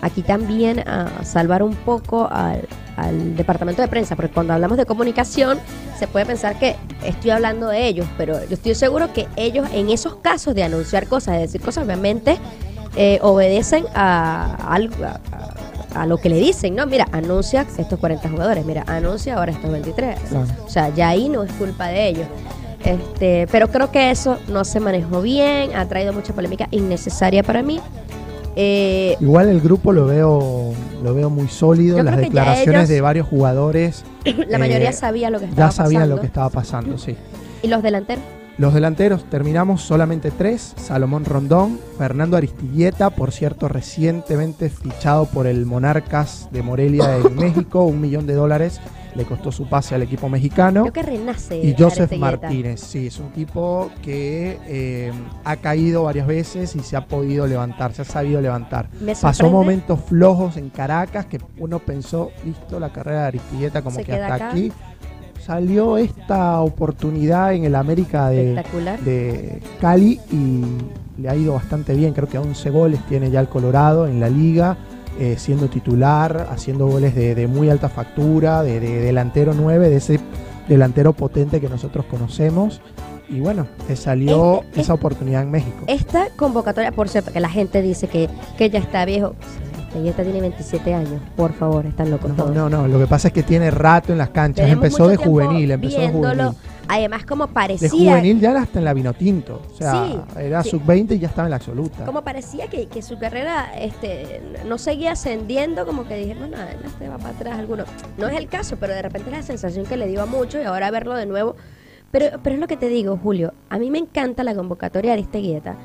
[0.00, 2.62] aquí también a salvar un poco al,
[2.96, 5.58] al departamento de prensa, porque cuando hablamos de comunicación
[5.98, 9.90] se puede pensar que estoy hablando de ellos, pero yo estoy seguro que ellos en
[9.90, 12.38] esos casos de anunciar cosas, de decir cosas, obviamente
[12.96, 16.86] eh, obedecen a algo, a- a- a lo que le dicen, ¿no?
[16.86, 20.18] Mira, anuncia estos 40 jugadores, mira, anuncia ahora estos 23.
[20.28, 20.46] Claro.
[20.64, 22.26] O sea, ya ahí no es culpa de ellos.
[22.84, 27.62] Este, pero creo que eso no se manejó bien, ha traído mucha polémica innecesaria para
[27.62, 27.80] mí.
[28.56, 33.00] Eh, Igual el grupo lo veo lo veo muy sólido, las ya declaraciones ellos- de
[33.00, 36.14] varios jugadores la eh, mayoría sabía lo que estaba ya sabían pasando.
[36.16, 37.16] lo que estaba pasando, sí.
[37.62, 38.24] Y los delanteros.
[38.60, 45.64] Los delanteros terminamos solamente tres, Salomón Rondón, Fernando Aristilleta, por cierto recientemente fichado por el
[45.64, 48.78] Monarcas de Morelia en México, un millón de dólares
[49.14, 50.82] le costó su pase al equipo mexicano.
[50.82, 51.56] Creo que renace.
[51.56, 52.18] Y Joseph Aristigueta.
[52.18, 55.10] Martínez, sí, es un tipo que eh,
[55.42, 58.90] ha caído varias veces y se ha podido levantar, se ha sabido levantar.
[59.22, 64.04] Pasó momentos flojos en Caracas que uno pensó, listo, la carrera de Aristilleta como Se
[64.04, 64.50] que hasta acá.
[64.50, 64.70] aquí.
[65.50, 70.62] Salió esta oportunidad en el América de, Cali y
[71.20, 72.12] le ha ido bastante bien.
[72.12, 74.76] Creo que 11 goles tiene ya el Colorado en la liga,
[75.18, 79.96] eh, siendo titular, haciendo goles de, de muy alta factura, de, de delantero 9, de
[79.96, 80.20] ese
[80.68, 82.80] delantero potente que nosotros conocemos.
[83.28, 85.82] Y bueno, le salió esa oportunidad en México.
[85.88, 89.34] Esta convocatoria, por cierto, que la gente dice que, que ya está viejo.
[89.90, 91.20] Aristigueta tiene 27 años.
[91.36, 92.54] Por favor, están locos No, todos.
[92.54, 94.64] no, no, lo que pasa es que tiene rato en las canchas.
[94.66, 96.50] Tenemos empezó de juvenil, empezó de juvenil.
[96.86, 97.88] Además, como De parecía.
[97.90, 99.62] juvenil ya hasta en la Vinotinto.
[99.72, 100.70] O sea, Sí, era sí.
[100.70, 102.04] sub-20 y ya estaba en la absoluta.
[102.04, 107.08] Como parecía que, que su carrera este, no seguía ascendiendo, como que dije, bueno, este
[107.08, 107.84] va para atrás alguno.
[108.18, 110.60] No es el caso, pero de repente es la sensación que le dio a mucho
[110.60, 111.56] y ahora verlo de nuevo.
[112.12, 113.54] Pero, pero es lo que te digo, Julio.
[113.68, 115.76] A mí me encanta la convocatoria de Aristeguieta.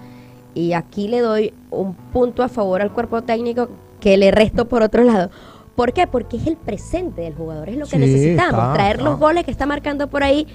[0.55, 3.69] Y aquí le doy un punto a favor al cuerpo técnico
[4.05, 5.31] que le resto por otro lado.
[5.75, 6.05] ¿Por qué?
[6.05, 8.61] Porque es el presente del jugador, es lo que Sí, necesitamos.
[8.61, 9.03] está, traer está.
[9.09, 10.45] los goles que está marcando por ahí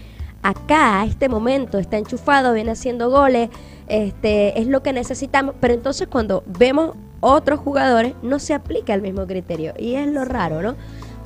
[0.40, 3.50] acá, a este momento, está enchufado, viene haciendo goles,
[3.88, 5.56] este, es lo que necesitamos.
[5.60, 9.74] Pero entonces cuando vemos otros jugadores, no se aplica el mismo criterio.
[9.76, 10.76] Y es lo raro, ¿no?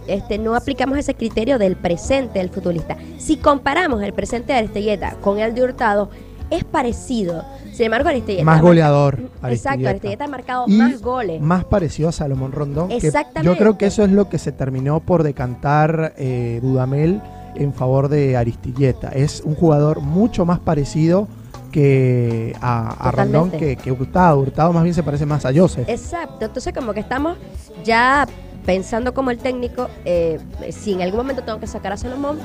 [0.07, 2.97] Este, no aplicamos ese criterio del presente del futbolista.
[3.19, 6.09] Si comparamos el presente de Aristeguieta con el de Hurtado,
[6.51, 7.45] es parecido.
[7.73, 8.45] Sin embargo, Aristeguieta...
[8.45, 9.21] Más ha marca- goleador.
[9.49, 9.89] Exacto.
[9.89, 11.41] Aristeguieta ha marcado Y más goles.
[11.41, 12.89] Más parecido a Salomón Rondón.
[12.89, 13.45] que Exactamente.
[13.53, 17.21] yo creo que eso es lo que se terminó por decantar eh, Dudamel
[17.57, 19.09] en favor de Aristilleta.
[19.09, 21.29] Es un jugador mucho más parecido
[21.73, 24.39] que a, a Rondón que, que Hurtado.
[24.41, 25.89] Hurtado más bien se parece más a Joseph.
[25.89, 27.37] Exacto, entonces como que estamos
[27.85, 28.27] ya
[28.65, 30.39] pensando como el técnico, eh,
[30.71, 32.39] si en algún momento tengo que sacar a Salomón,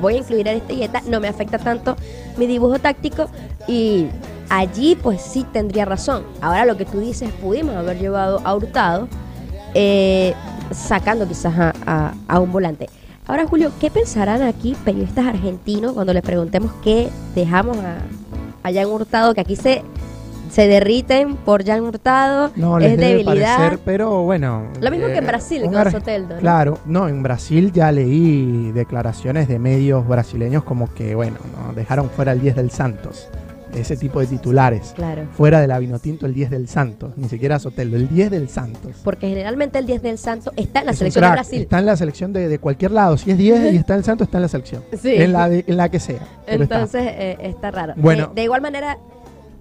[0.00, 1.96] voy a incluir a Aristeguieta, no me afecta tanto
[2.36, 3.26] mi dibujo táctico
[3.68, 4.06] y
[4.48, 6.24] allí pues sí tendría razón.
[6.40, 9.08] Ahora lo que tú dices, pudimos haber llevado a Hurtado,
[9.74, 10.34] eh,
[10.72, 11.54] sacando quizás
[11.86, 12.88] a, a- un volante.
[13.26, 17.98] Ahora Julio, ¿qué pensarán aquí periodistas argentinos cuando les preguntemos qué dejamos a,
[18.62, 19.82] a Jan Hurtado, que aquí se...
[20.50, 23.56] Se derriten por Jan Hurtado, No, les es debe debilidad.
[23.56, 24.64] parecer, pero bueno.
[24.80, 26.40] Lo mismo que en eh, Brasil, con Soteldo, ¿no?
[26.40, 32.10] Claro, no, en Brasil ya leí declaraciones de medios brasileños como que, bueno, no, dejaron
[32.10, 33.28] fuera el 10 del Santos.
[33.72, 34.92] Ese tipo de titulares.
[34.96, 35.28] Claro.
[35.36, 38.96] Fuera de la Vinotinto el 10 del Santos, ni siquiera Soteldo, el 10 del Santos.
[39.04, 41.60] Porque generalmente el 10 del Santo está en la Es selección de Brasil.
[41.62, 43.16] Está en la selección de, de cualquier lado.
[43.16, 44.82] Si es 10 y está el Santos, está en la selección.
[45.00, 45.14] Sí.
[45.14, 46.16] En, la de- en la que sea.
[46.48, 46.52] está.
[46.64, 47.92] Entonces eh, está raro.
[47.96, 48.26] Bueno.
[48.30, 48.98] De, de igual manera,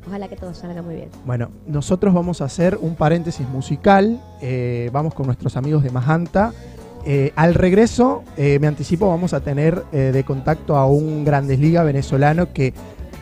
[0.07, 1.09] ojalá que todo salga muy bien.
[1.25, 4.21] Bueno, nosotros vamos a hacer un paréntesis musical.
[4.41, 6.51] eh, vamos con nuestros amigos de Majanta.
[7.05, 11.83] Eh, al regreso, eh, me anticipo, vamos a tener de contacto a un Grandes Liga
[11.83, 12.73] venezolano que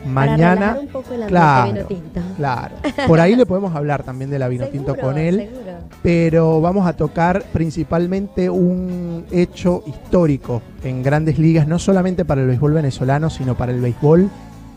[0.06, 0.78] mañana.
[0.80, 2.20] un poco el Claro, vino tinto.
[2.36, 2.74] claro.
[3.06, 5.36] Por ahí le podemos hablar también de la Vinotinto Seguro, con él.
[5.52, 5.78] seguro.
[6.02, 12.46] pero vamos a tocar principalmente un hecho histórico en grandes ligas, no solamente para el
[12.48, 14.28] béisbol venezolano, sino para el béisbol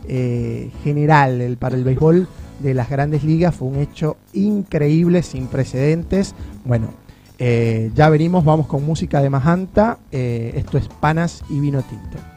[0.08, 2.28] eh, general, el, para el béisbol
[2.60, 3.54] de las grandes ligas.
[3.54, 6.34] Fue un hecho increíble, sin precedentes.
[6.64, 6.88] Bueno,
[7.38, 9.98] eh, ya venimos, vamos con música de Majanta.
[10.10, 12.31] eh, esto es Panas y Vino Tinto.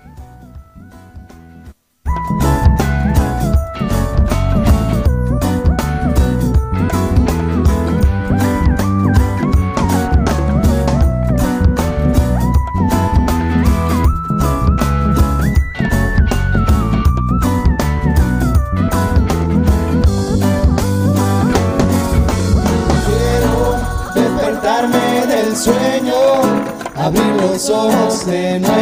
[28.25, 28.74] listening.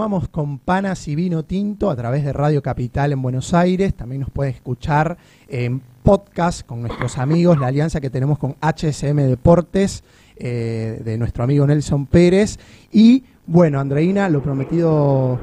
[0.00, 3.92] Continuamos con Panas y Vino Tinto a través de Radio Capital en Buenos Aires.
[3.92, 9.16] También nos pueden escuchar en podcast con nuestros amigos, la alianza que tenemos con HSM
[9.28, 10.02] Deportes,
[10.38, 12.58] eh, de nuestro amigo Nelson Pérez.
[12.90, 15.38] Y bueno, Andreina, lo prometido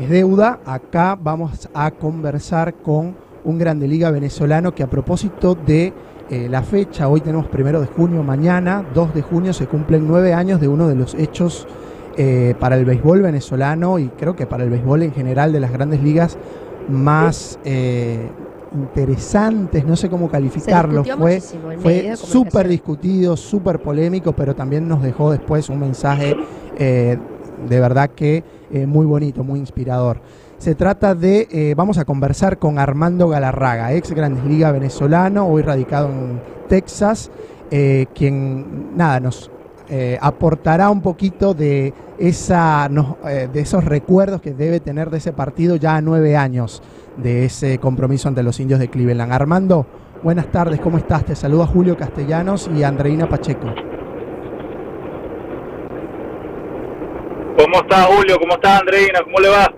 [0.00, 0.58] es deuda.
[0.66, 5.92] Acá vamos a conversar con un grande liga venezolano que a propósito de
[6.30, 10.34] eh, la fecha, hoy tenemos primero de junio, mañana, 2 de junio, se cumplen nueve
[10.34, 11.68] años de uno de los hechos
[12.16, 15.72] eh, para el béisbol venezolano y creo que para el béisbol en general de las
[15.72, 16.36] grandes ligas
[16.88, 18.28] más eh,
[18.74, 21.40] interesantes, no sé cómo calificarlo, fue,
[21.78, 26.36] fue súper discutido, súper polémico, pero también nos dejó después un mensaje
[26.78, 27.16] eh,
[27.68, 28.42] de verdad que
[28.86, 30.20] muy bonito, muy inspirador.
[30.58, 36.08] Se trata de, vamos a conversar con Armando Galarraga, ex Grandes Liga venezolano, hoy radicado
[36.08, 37.30] en Texas,
[38.14, 39.50] quien, nada, nos
[39.90, 45.18] eh, aportará un poquito de, esa, nos- eh, de esos recuerdos que debe tener de
[45.18, 46.82] ese partido ya a nueve años
[47.16, 49.32] de ese compromiso ante los indios de Cleveland.
[49.32, 49.86] Armando,
[50.22, 51.24] buenas tardes, ¿cómo estás?
[51.24, 53.66] Te saluda Julio Castellanos y Andreina Pacheco.
[57.58, 58.36] ¿Cómo está Julio?
[58.40, 59.20] ¿Cómo está Andreina?
[59.24, 59.72] ¿Cómo le va?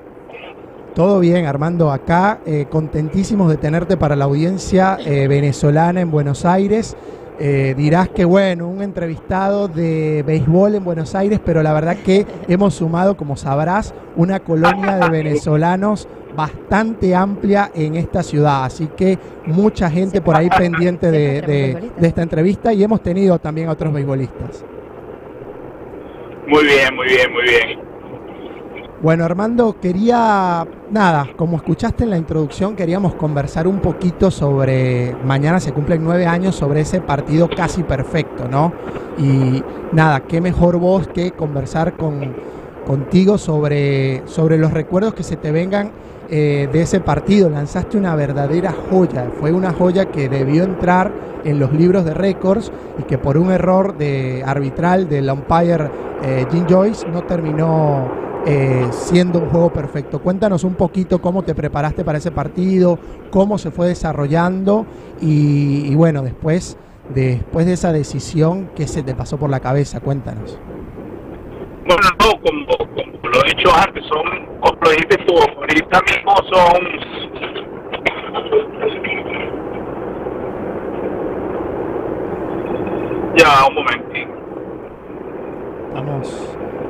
[0.95, 6.45] Todo bien, Armando, acá eh, contentísimos de tenerte para la audiencia eh, venezolana en Buenos
[6.45, 6.97] Aires.
[7.39, 12.27] Eh, dirás que bueno, un entrevistado de béisbol en Buenos Aires, pero la verdad que
[12.47, 19.19] hemos sumado, como sabrás, una colonia de venezolanos bastante amplia en esta ciudad, así que
[19.47, 23.73] mucha gente por ahí pendiente de, de- de esta entrevista y hemos tenido también a
[23.73, 24.65] otros beisbolistas.
[26.47, 27.92] Muy bien, muy bien, muy bien.
[29.03, 35.59] Bueno, Armando, quería, nada, como escuchaste en la introducción, queríamos conversar un poquito sobre, mañana
[35.59, 38.73] se cumplen nueve años, sobre ese partido casi perfecto, ¿no?
[39.19, 39.61] Y
[39.91, 42.33] nada, qué mejor voz que conversar con,
[42.87, 45.91] contigo sobre, sobre los recuerdos que se te vengan
[46.31, 47.51] eh, de ese partido.
[47.51, 51.11] Lanzaste una verdadera joya, fue una joya que debió entrar
[51.43, 52.71] en los libros de récords
[53.01, 55.91] y que por un error de arbitral del umpire
[56.23, 60.21] eh, Jim Joyce no terminó eh, siendo un juego perfecto.
[60.21, 62.99] Cuéntanos un poquito cómo te preparaste para ese partido,
[63.31, 64.87] cómo se fue desarrollando
[65.21, 66.77] y, bueno, después,
[67.15, 70.01] después de esa decisión, ¿qué se te pasó por la cabeza?
[70.01, 70.59] Cuéntanos.
[71.87, 74.23] Bueno, como lo he dicho antes, son,
[74.61, 77.33] como lo dijiste tú, ahorita mismo son...
[83.35, 84.43] Ya, un momentito.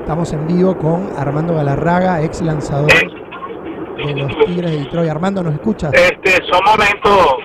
[0.01, 5.11] Estamos, en vivo con Armando Galarraga, ex lanzador de los Tigres de Detroit.
[5.11, 5.93] Armando, ¿nos escuchas?
[5.95, 7.37] Este, son momentos...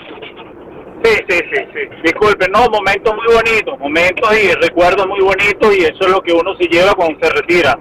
[1.04, 1.80] Sí, sí, sí, sí.
[2.04, 6.34] Disculpe, no, momentos muy bonitos, momentos y recuerdos muy bonitos y eso es lo que
[6.34, 7.78] uno se lleva cuando se retira.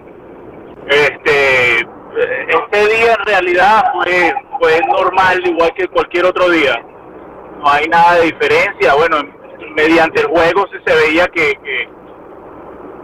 [0.89, 6.75] Este, este día en realidad fue, fue normal, igual que cualquier otro día.
[7.59, 8.95] No hay nada de diferencia.
[8.95, 9.17] Bueno,
[9.75, 11.89] mediante el juego sí se veía que, que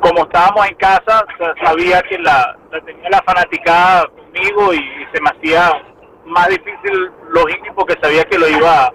[0.03, 4.81] como estábamos en casa, sa- sabía que la, tenía la fanaticada conmigo y
[5.15, 5.83] se me hacía
[6.27, 8.91] más difícil logístico porque sabía que lo iba,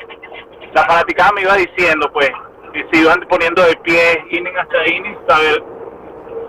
[0.74, 2.30] la fanaticada me iba diciendo, pues,
[2.74, 5.64] y se iban poniendo de pie, inning hasta inning, saber,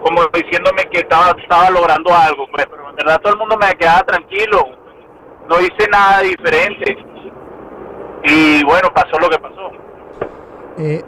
[0.03, 3.69] como diciéndome que estaba, estaba logrando algo, pues, pero en verdad todo el mundo me
[3.77, 4.65] quedaba tranquilo,
[5.49, 6.99] no hice nada diferente.
[8.25, 9.71] Y bueno, pasó lo que pasó.
[10.79, 11.03] Eh,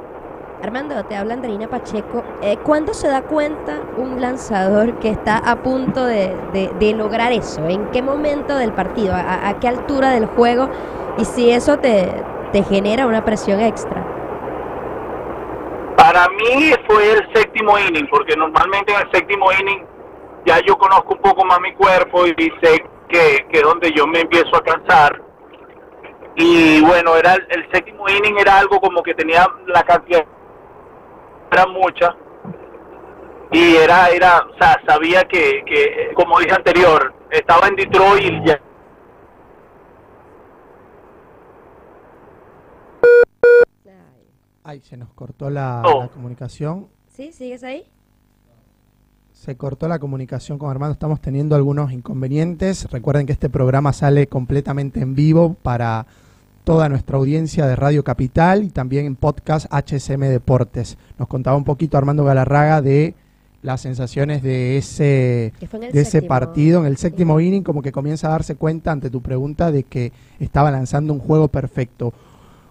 [0.62, 2.22] Armando, te habla Andreina Pacheco.
[2.42, 7.66] Eh, ¿Cuándo se da cuenta un lanzador que está a punto de, de, lograr eso?
[7.66, 9.14] ¿En qué momento del partido?
[9.14, 10.68] ¿A, qué altura del juego?
[11.16, 12.12] Y si eso te,
[12.52, 14.04] te genera una presión extra.
[15.96, 19.84] Para mí fue el séptimo inning, porque normalmente en el séptimo inning
[20.44, 24.20] ya yo conozco un poco más mi cuerpo y sé que, que donde yo me
[24.20, 25.22] empiezo a cansar.
[26.36, 30.24] Y bueno, era el, séptimo inning era algo como que tenía la cantidad,
[31.53, 32.16] era mucha.
[33.53, 38.46] Y era, era, o sea, sabía que, que como dije anterior, estaba en Detroit y
[38.46, 38.61] ya
[44.70, 46.86] Ay, se nos cortó la, la, comunicación.
[47.09, 47.32] ¿Sí?
[47.32, 47.86] ¿Sigues ahí?
[49.32, 52.88] Se cortó la comunicación con Armando, estamos teniendo algunos inconvenientes.
[52.92, 56.07] Recuerden que este programa sale completamente en vivo para
[56.70, 60.98] toda nuestra audiencia de Radio Capital y también en podcast HSM Deportes.
[61.18, 63.16] Nos contaba un poquito Armando Galarraga de
[63.60, 65.52] las sensaciones de ese,
[65.92, 69.20] de ese partido en el séptimo inning, como que comienza a darse cuenta ante tu
[69.20, 72.14] pregunta de que estaba lanzando un juego perfecto.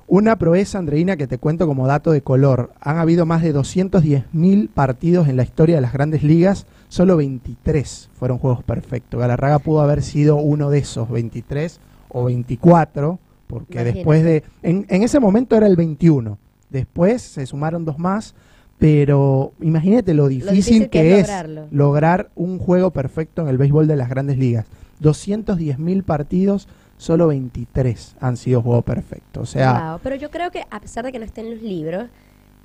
[0.08, 2.72] Una proeza, Andreina, que te cuento como dato de color.
[2.80, 8.12] Han habido más de 210.000 partidos en la historia de las grandes ligas, solo 23
[8.14, 9.20] fueron juegos perfectos.
[9.20, 13.20] Galarraga pudo haber sido uno de esos, 23 o 24,
[13.50, 14.43] porque después de...
[14.62, 16.38] En, ese momento era el 21,
[16.70, 18.36] después se sumaron dos más,
[18.78, 21.32] pero imagínate lo difícil, que, es,
[21.72, 24.68] lograr un juego perfecto en el béisbol de las grandes ligas.
[25.02, 29.41] 210.000 partidos solo 23 han sido juegos perfectos.
[29.41, 32.06] O sea, pero yo creo que a pesar de que no estén los libros,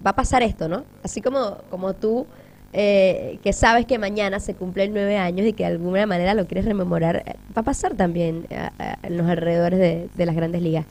[0.06, 0.84] va a pasar esto, ¿no?
[1.02, 2.26] Así como, como tú,
[2.76, 6.46] eh, que sabes que mañana se cumplen nueve años y que de alguna manera lo
[6.46, 8.68] quieres rememorar, eh, va a pasar también eh,
[9.04, 10.84] en los alrededores de, las grandes ligas.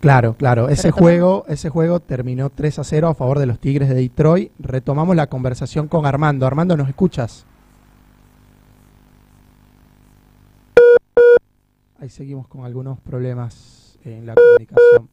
[0.00, 0.68] Claro, claro.
[0.68, 4.50] Ese juego, ese juego terminó 3 a 0 a favor de los Tigres de Detroit.
[4.58, 6.48] Retomamos la conversación con Armando.
[6.48, 7.46] Armando, ¿nos escuchas?
[12.00, 15.08] Ahí seguimos con algunos problemas en la comunicación.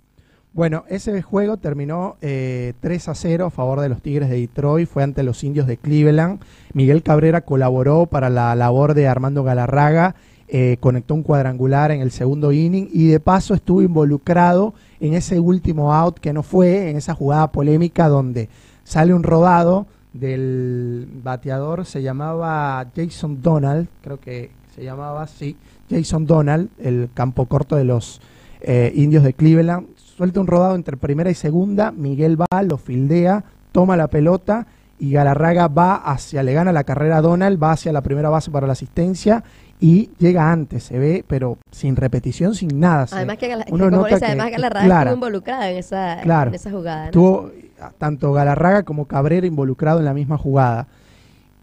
[0.52, 4.89] Bueno, ese juego terminó eh, 3 a 0 a favor de los Tigres de Detroit,
[4.89, 6.41] fue ante los indios de Cleveland.
[6.74, 10.16] Miguel Cabrera colaboró para la labor de Armando Galarraga,
[10.47, 15.39] eh, conectó un cuadrangular en el segundo inning y de paso estuvo involucrado en ese
[15.39, 18.50] último out que no fue, en esa jugada polémica donde
[18.84, 25.56] sale un rodado del bateador, se llamaba Jason Donald, creo que se llamaba así,
[25.91, 28.20] Jason Donald, el campo corto de los
[28.62, 29.88] eh, indios de Cleveland,
[30.20, 33.41] suelta un rodado entre primera y segunda, Miguel va, lo fildea,
[33.72, 34.67] toma la pelota
[34.99, 38.51] y Galarraga va hacia, le gana la carrera a Donald, va hacia la primera base
[38.51, 39.45] para la asistencia
[39.80, 43.07] y llega antes, se ve, pero sin repetición, sin nada.
[43.09, 47.05] Además que, Galarraga estuvo involucrada en esa, en esa jugada.
[47.05, 47.51] Estuvo
[47.97, 50.88] tanto Galarraga como Cabrera involucrado en la misma jugada.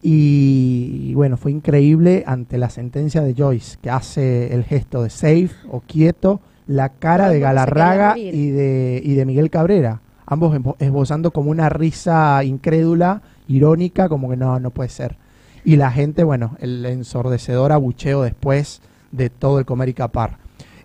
[0.00, 5.50] Y, bueno, fue increíble ante la sentencia de Joyce, que hace el gesto de safe
[5.70, 11.50] o quieto, la cara de Galarraga y de, y de Miguel Cabrera, ambos esbozando como
[11.50, 15.16] una risa incrédula, irónica, como que no, no puede ser.
[15.64, 20.38] Y la gente, bueno, el ensordecedor abucheo después de todo el comer y capar.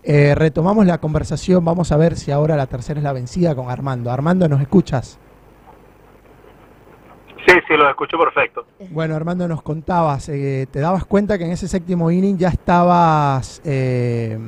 [0.04, 3.70] Eh, retomamos la conversación, vamos a ver si ahora la tercera es la vencida con
[3.70, 4.10] Armando.
[4.10, 5.18] Armando, ¿nos escuchas?
[7.52, 8.64] Sí, sí, lo escucho perfecto.
[8.90, 13.60] Bueno, Armando, nos contabas, eh, te dabas cuenta que en ese séptimo inning ya estabas,
[13.62, 14.38] eh,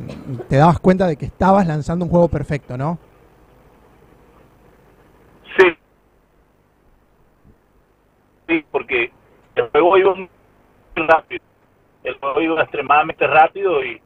[0.48, 2.98] te dabas cuenta de que estabas lanzando un juego perfecto, ¿no?
[5.58, 5.76] Sí.
[8.48, 9.12] Sí, porque
[9.56, 10.28] el juego iba muy
[10.96, 11.44] rápido.
[12.04, 14.00] El juego iba extremadamente rápido y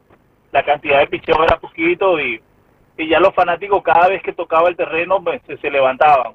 [0.50, 2.42] la cantidad de picheo era poquito y,
[2.96, 6.32] y ya los fanáticos cada vez que tocaba el terreno pues, se levantaban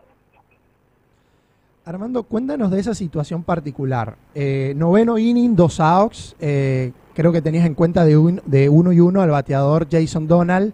[1.85, 4.15] Armando, cuéntanos de esa situación particular.
[4.35, 6.33] Eh, noveno inning, dos outs.
[6.39, 10.73] Eh, creo que tenías en cuenta de, de uno y uno al bateador Jason Donald.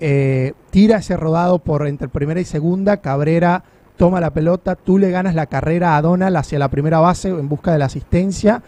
[0.00, 2.96] Eh, tira ese rodado por entre primera y segunda.
[2.96, 3.62] Cabrera
[3.96, 4.74] toma la pelota.
[4.74, 7.84] Tú le ganas la carrera a Donald hacia la primera base en busca de la
[7.84, 8.60] asistencia.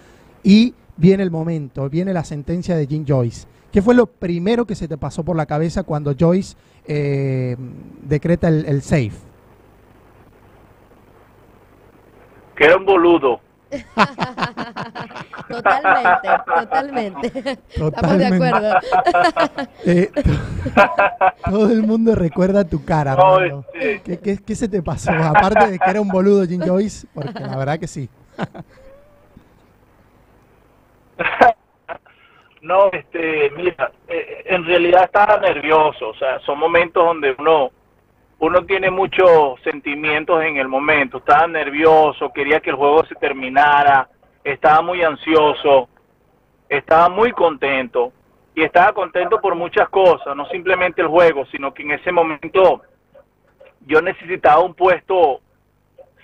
[0.44, 3.48] Y viene el momento, viene la sentencia de Jim Joyce.
[3.72, 6.54] ¿Qué fue lo primero que se te pasó por la cabeza cuando Joyce
[8.06, 9.29] decreta el, el safe?
[12.60, 13.40] Que era un boludo.
[15.48, 18.78] totalmente, totalmente, Estamos de acuerdo.
[19.86, 20.10] Eh,
[21.48, 23.16] todo el mundo recuerda tu cara.
[24.04, 25.10] ¿Qué, qué, se te pasó?
[25.10, 28.10] Aparte de que era un boludo Jim Joyce, porque la verdad que sí.
[32.60, 36.10] no, este, mira, eh, en realidad estaba nervioso.
[36.10, 37.70] O sea, son momentos donde uno
[38.40, 41.18] uno tiene muchos sentimientos en el momento.
[41.18, 44.08] Estaba nervioso, quería que el juego se terminara,
[44.42, 45.88] estaba muy ansioso,
[46.68, 48.12] estaba muy contento
[48.54, 52.80] y estaba contento por muchas cosas, no simplemente el juego, sino que en ese momento
[53.86, 55.40] yo necesitaba un puesto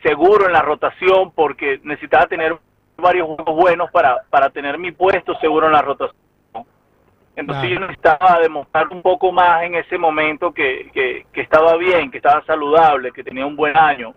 [0.02, 2.56] seguro en la rotación porque necesitaba tener
[2.96, 6.25] varios juegos buenos para, para tener mi puesto seguro en la rotación.
[7.36, 12.10] Entonces yo necesitaba demostrar un poco más en ese momento que, que, que, estaba bien,
[12.10, 14.14] que estaba saludable, que tenía un buen año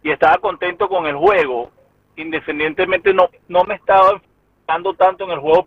[0.00, 1.72] y estaba contento con el juego.
[2.14, 5.66] Independientemente no, no me estaba enfocando tanto en el juego,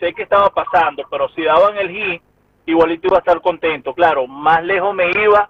[0.00, 2.22] sé que estaba pasando, pero si daban el hit,
[2.66, 3.94] igualito iba a estar contento.
[3.94, 5.48] Claro, más lejos me iba,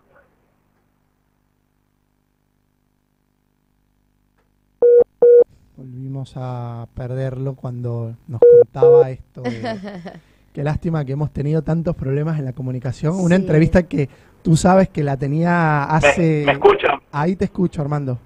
[5.78, 9.42] volvimos a perderlo cuando nos contaba esto.
[10.54, 13.14] qué lástima que hemos tenido tantos problemas en la comunicación.
[13.18, 14.08] Una entrevista que
[14.40, 16.44] tú sabes que la tenía hace...
[16.46, 17.00] ¿Me, escuchan?
[17.10, 18.16] Ahí te escucho, Armando.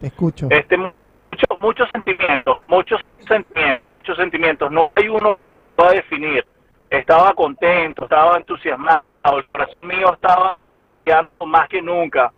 [0.00, 0.48] Te escucho.
[0.50, 0.78] Este,
[1.60, 4.72] muchos sentimientos, muchos sentimientos, muchos sentimientos.
[4.72, 5.42] No hay uno que
[5.76, 6.46] pueda definir.
[6.88, 10.56] Estaba contento, estaba entusiasmado, el corazón mío estaba
[11.46, 12.32] más que nunca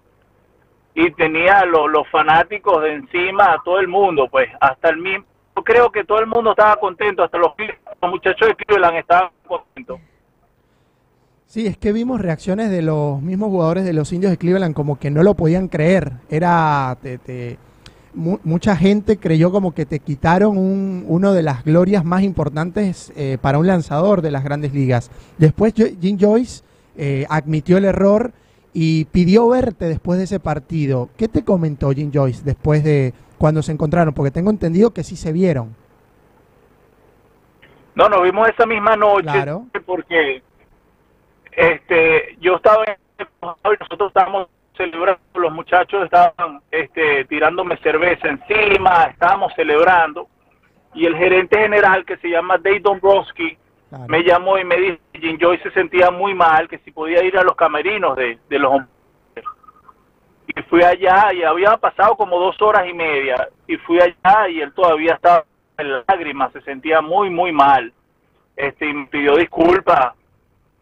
[0.94, 5.24] y tenía los fanáticos de encima a todo el mundo, pues hasta el mismo,
[5.62, 7.52] creo que todo el mundo estaba contento, hasta los,
[8.02, 10.00] muchachos de Cleveland estaban contentos.
[11.46, 14.98] Sí, es que vimos reacciones de los mismos jugadores de los indios de Cleveland como
[14.98, 16.12] que no lo podían creer.
[16.28, 17.58] Era te,
[18.14, 23.38] mucha gente creyó como que te quitaron un, uno de las glorias más importantes eh,
[23.40, 25.10] para un lanzador de las grandes ligas.
[25.38, 26.62] Después Jim Joyce
[26.96, 28.32] eh, admitió el error
[28.72, 31.08] y pidió verte después de ese partido.
[31.16, 34.12] ¿Qué te comentó Jim Joyce después de cuando se encontraron?
[34.12, 35.74] Porque tengo entendido que sí se vieron.
[37.94, 39.64] No, nos vimos esa misma noche claro.
[39.86, 40.42] porque
[41.50, 42.96] este yo estaba en
[43.80, 50.28] nosotros estábamos celebrando, los muchachos estaban este, tirándome cerveza encima, estábamos celebrando
[50.92, 53.56] y el gerente general que se llama Dave Dombrowski
[54.06, 57.24] me llamó y me dijo que Jim Joy se sentía muy mal, que si podía
[57.24, 58.82] ir a los camerinos de, de los
[60.56, 64.60] y fui allá y había pasado como dos horas y media y fui allá y
[64.60, 65.44] él todavía estaba
[65.78, 67.92] en lágrimas, se sentía muy muy mal.
[68.56, 70.14] Este, me pidió disculpas,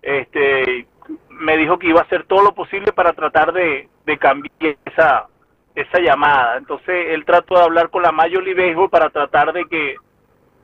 [0.03, 0.87] este,
[1.31, 5.29] me dijo que iba a hacer todo lo posible para tratar de, de cambiar esa
[5.75, 6.57] esa llamada.
[6.57, 9.97] Entonces él trató de hablar con la Major League Baseball para tratar de que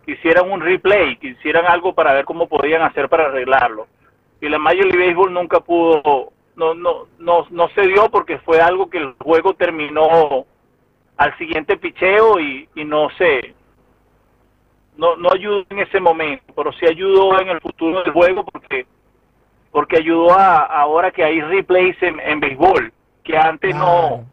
[0.05, 3.87] quisieran un replay, quisieran algo para ver cómo podían hacer para arreglarlo.
[4.41, 8.61] Y la Major League Baseball nunca pudo, no, no, no, no se dio porque fue
[8.61, 10.47] algo que el juego terminó
[11.17, 13.55] al siguiente picheo y, y no sé,
[14.97, 18.87] no, no ayudó en ese momento, pero sí ayudó en el futuro del juego porque
[19.71, 22.93] porque ayudó a ahora que hay replays en, en béisbol,
[23.25, 24.25] que antes no,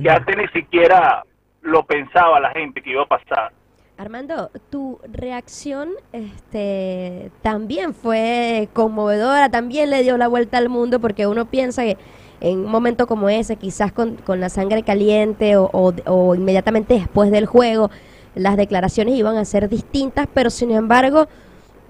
[0.00, 1.24] que antes ni siquiera
[1.62, 3.52] lo pensaba la gente que iba a pasar.
[3.98, 11.26] Armando, tu reacción este, también fue conmovedora, también le dio la vuelta al mundo porque
[11.26, 11.96] uno piensa que
[12.42, 17.46] en un momento como ese, quizás con, con la sangre caliente o, inmediatamente después del
[17.46, 17.90] juego,
[18.34, 21.26] las declaraciones iban a ser distintas, pero sin embargo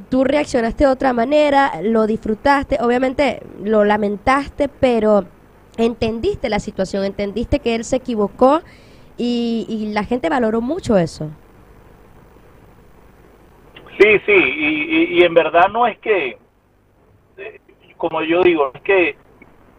[0.08, 5.24] tú reaccionaste de otra manera, lo disfrutaste, obviamente lo lamentaste, pero
[5.76, 8.60] entendiste la situación, entendiste que él se equivocó
[9.18, 11.30] y la gente valoró mucho eso.
[13.98, 16.36] Sí, sí, y, y, en verdad no es que,
[17.38, 17.60] eh,
[17.96, 19.16] como yo digo, es que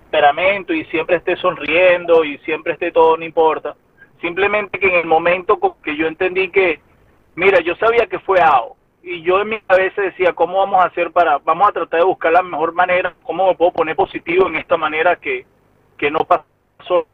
[0.09, 3.75] temperamento y siempre esté sonriendo y siempre esté todo, no importa.
[4.21, 6.79] Simplemente que en el momento que yo entendí que,
[7.35, 10.87] mira, yo sabía que fue AO y yo en mi cabeza decía, ¿cómo vamos a
[10.87, 14.47] hacer para, vamos a tratar de buscar la mejor manera, cómo me puedo poner positivo
[14.47, 15.45] en esta manera que,
[15.97, 17.07] que no pasó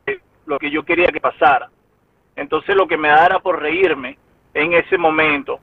[0.46, 1.70] lo que yo quería que pasara?
[2.36, 4.18] Entonces lo que me da era por reírme
[4.54, 5.60] en ese momento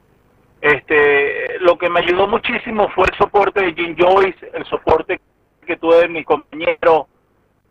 [0.60, 5.20] este, lo que me ayudó muchísimo fue el soporte de Jim Joyce, el soporte
[5.66, 7.06] que tuve de mis compañeros.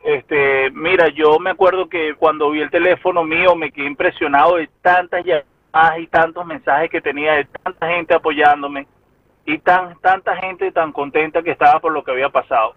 [0.04, 4.70] Este, mira, yo me acuerdo que cuando vi el teléfono mío me quedé impresionado de
[4.82, 8.88] tantas llamadas y tantos mensajes que tenía de tanta gente apoyándome
[9.46, 12.76] y tan tanta gente tan contenta que estaba por lo que había pasado.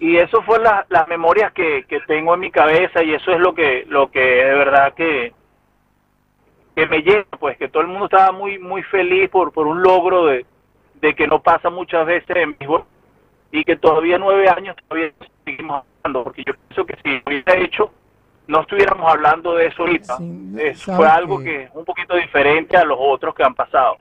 [0.00, 3.40] Y eso fue la, las memorias que, que tengo en mi cabeza y eso es
[3.40, 5.32] lo que lo que de verdad que
[6.78, 9.82] que me llena, pues que todo el mundo estaba muy muy feliz por, por un
[9.82, 10.46] logro de,
[11.00, 12.86] de que no pasa muchas veces en vivo
[13.50, 15.12] y que todavía nueve años todavía
[15.44, 17.90] seguimos hablando, porque yo pienso que si hubiera hecho
[18.46, 20.16] no estuviéramos hablando de eso ahorita.
[20.18, 23.42] Sí, Es- sabes fue algo que- que es un poquito diferente a los otros que
[23.42, 23.96] han pasado.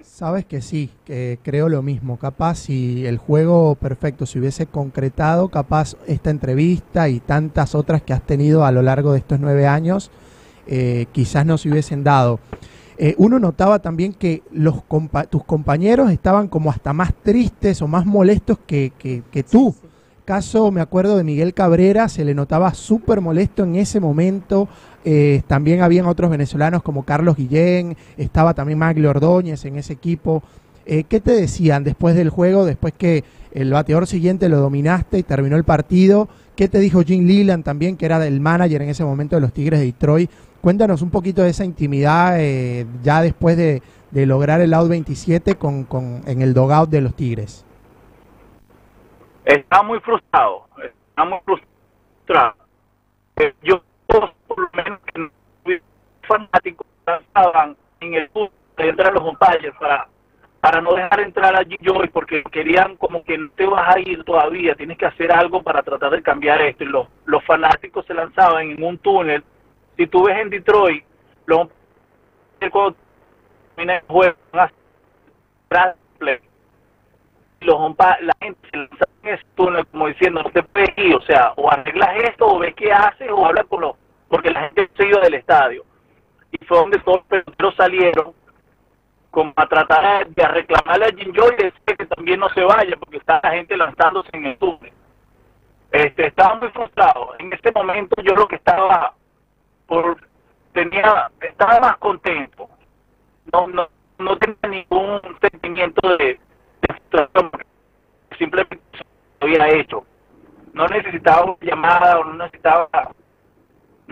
[0.00, 2.18] Sabes que sí, que creo lo mismo.
[2.18, 8.12] Capaz si el juego perfecto se hubiese concretado, capaz esta entrevista y tantas otras que
[8.12, 10.10] has tenido a lo largo de estos nueve años,
[10.66, 12.40] eh, quizás no se hubiesen dado.
[12.96, 17.88] Eh, uno notaba también que los compa- tus compañeros estaban como hasta más tristes o
[17.88, 19.74] más molestos que, que- que tú.
[19.74, 19.88] Sí, sí.
[20.24, 24.68] Caso, me acuerdo de Miguel Cabrera, se le notaba súper molesto en ese momento.
[25.04, 30.42] Eh, también habían otros venezolanos como Carlos Guillén, estaba también Maglio Ordóñez en ese equipo.
[30.86, 35.22] Eh, ¿Qué te decían después del juego, después que el bateador siguiente lo dominaste y
[35.24, 36.28] terminó el partido?
[36.56, 39.52] ¿Qué te dijo Jim Leland también, que era el manager en ese momento de los
[39.52, 40.30] Tigres de Detroit?
[40.60, 43.82] Cuéntanos un poquito de esa intimidad eh, ya después de,
[44.12, 47.66] lograr el out 27 con, con, en el dogout de los Tigres.
[49.44, 52.54] Estaba muy frustrado, estaba muy frustrado.
[53.36, 55.30] Eh, yo, por lo menos, que no
[55.64, 55.82] fui
[56.22, 58.30] fanático, estaban en el
[58.76, 60.08] de entrar los umpires para,
[60.64, 64.00] para no dejar entrar a Jim Joy porque querían como que no te vas a
[64.00, 66.84] ir todavía, tienes que hacer algo para tratar de cambiar esto.
[66.84, 69.44] Y los, los fanáticos se lanzaban en un túnel.
[69.98, 71.04] Si tú ves en Detroit,
[71.44, 71.68] los
[72.72, 72.96] cuando
[73.76, 74.70] termina el juego, los
[78.22, 81.52] la gente se lanza en ese túnel como diciendo no te puedes ir, o sea,
[81.56, 83.96] o arreglas esto o ves qué haces o habla con los,
[84.28, 85.84] porque la gente se iba del estadio.
[86.52, 88.43] Y fue donde todos los peloteros salieron
[89.34, 92.96] como a tratar de reclamarle a Jim Joy y decir que también no se vaya
[92.96, 94.92] porque está la gente lanzándose en el túnel.
[95.90, 97.34] Este, estaba muy frustrado.
[97.40, 99.12] En este momento yo lo que estaba
[99.86, 100.16] por
[100.72, 102.68] tenía estaba más contento.
[103.52, 106.24] No no no tenía ningún sentimiento de,
[106.82, 107.50] de frustración
[108.38, 108.80] simplemente
[109.40, 110.04] lo había hecho.
[110.72, 112.88] No necesitaba llamada o no necesitaba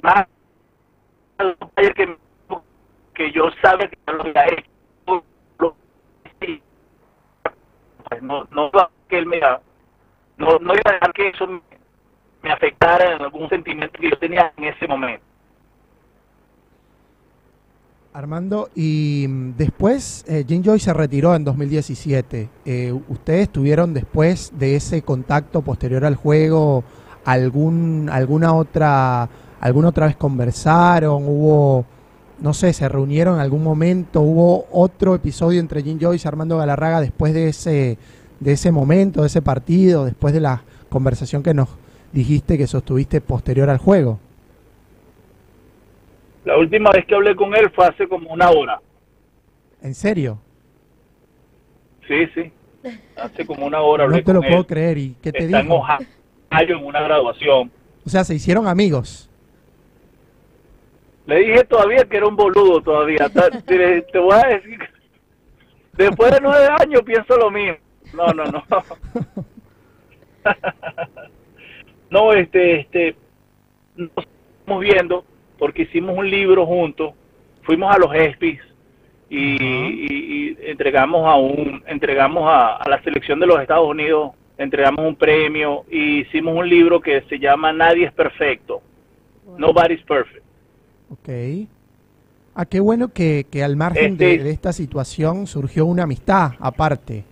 [0.03, 0.27] más
[1.97, 2.17] que,
[3.15, 4.71] que yo sabía que ya lo había hecho.
[5.59, 5.77] Lo-
[6.41, 6.63] sí.
[8.09, 8.71] Pues no, no
[9.09, 11.61] que él me no, no iba a dejar que eso me,
[12.43, 15.25] me afectara en algún sentimiento que yo tenía en ese momento.
[18.15, 22.49] Armando, y mm, después eh, Jim Joy se retiró en 2017.
[22.65, 26.85] Eh, ¿Ustedes tuvieron después de ese contacto posterior al juego
[27.25, 29.29] algún alguna otra
[29.61, 31.23] alguna otra vez conversaron?
[31.27, 31.87] ¿Hubo,
[32.43, 34.21] no sé, se reunieron en algún momento?
[34.21, 37.99] ¿Hubo otro episodio entre Jim Joyce y Armando Galarraga después de ese
[38.41, 41.69] de ese momento, de ese partido, después de la conversación que nos
[42.13, 44.19] dijiste que sostuviste posterior al juego?
[46.45, 48.81] La última vez que hablé con él fue hace como una hora.
[49.81, 50.41] ¿En serio?
[52.09, 52.53] Sí, sí.
[53.17, 54.99] Hace como una hora hablé No te lo puedo creer.
[54.99, 55.77] ¿Y qué te Está en dijo?
[55.77, 57.71] Ohio en una graduación.
[58.05, 59.31] O sea, se hicieron amigos.
[61.27, 63.29] Le dije todavía que era un boludo todavía.
[63.29, 64.79] Te, te voy a decir
[65.95, 67.77] después de nueve años pienso lo mismo.
[68.15, 68.65] No, no, no.
[72.11, 73.17] No, este, este,
[73.97, 74.11] nos
[74.59, 75.25] estamos viendo
[75.59, 77.15] porque hicimos un libro juntos,
[77.63, 78.61] fuimos a los ESPYs
[79.31, 84.33] y, y- y entregamos a un, entregamos a, a la selección de los Estados Unidos,
[84.59, 88.83] entregamos un premio y hicimos un libro que se llama Nadie es perfecto,
[89.57, 90.45] Nobody's perfect.
[91.13, 91.29] Ok.
[92.55, 96.53] Ah, qué bueno que, que al margen de, Este- de esta situación surgió una amistad
[96.59, 97.25] aparte.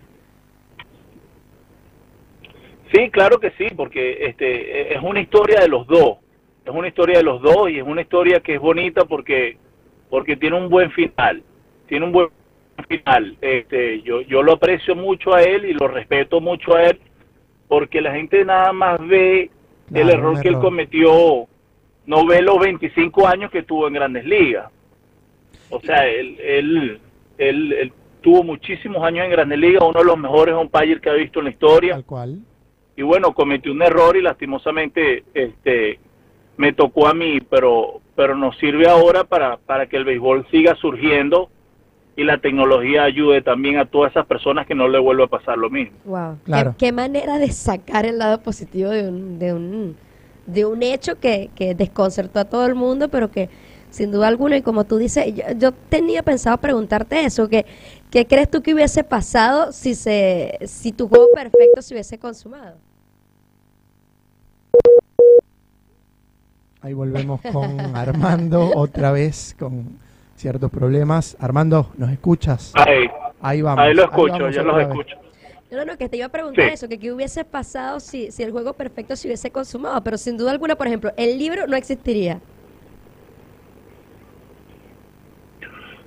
[2.93, 6.17] Sí, claro que sí, porque este es una historia de los dos,
[6.65, 9.57] es una historia de los dos y es una historia que es bonita porque
[10.09, 11.41] porque tiene un buen final,
[11.87, 12.27] tiene un buen
[12.89, 13.37] final.
[13.39, 16.99] Este, yo yo lo aprecio mucho a él y lo respeto mucho a él
[17.69, 19.49] porque la gente nada más ve
[19.93, 21.47] el error que él cometió,
[22.11, 24.69] no ve los 25 años que tuvo en Grandes Ligas.
[25.69, 26.99] O sea, él él
[27.37, 31.13] él, él tuvo muchísimos años en Grandes Ligas, uno de los mejores umpires que ha
[31.13, 32.39] visto en la historia Tal cual.
[32.97, 35.99] y bueno cometió un error y lastimosamente este
[36.57, 40.75] me tocó a mí pero pero nos sirve ahora para para que el béisbol siga
[40.75, 41.49] surgiendo
[42.17, 45.57] y la tecnología ayude también a todas esas personas que no le vuelva a pasar
[45.57, 46.39] lo mismo Wow.
[46.43, 46.75] Claro.
[46.77, 49.95] ¿Qué, qué manera de sacar el lado positivo de un, de un,
[50.45, 53.49] de un hecho que, que desconcertó a todo el mundo, pero que
[53.89, 57.65] sin duda alguna, y como tú dices, yo, yo tenía pensado preguntarte eso, que
[58.09, 62.77] ¿qué crees tú que hubiese pasado si se si tu juego perfecto se hubiese consumado?
[66.81, 69.97] Ahí volvemos con Armando otra vez con
[70.35, 71.37] ciertos problemas.
[71.39, 72.71] Armando, ¿nos escuchas?
[72.75, 73.07] ahí,
[73.41, 73.83] Ahí vamos.
[73.83, 74.87] ahí lo escucho vamos yo los vez.
[74.87, 75.15] escucho
[75.71, 76.73] No, no, que te iba a preguntar Sí.
[76.73, 80.35] eso, que qué hubiese pasado si, si el juego perfecto se hubiese consumado, pero sin
[80.35, 82.41] duda alguna, por ejemplo, el libro no existiría.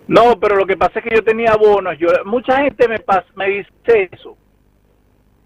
[0.07, 1.97] No, pero lo que pasa es que yo tenía bonos.
[1.99, 4.37] Yo, mucha gente me, pas- me dice eso.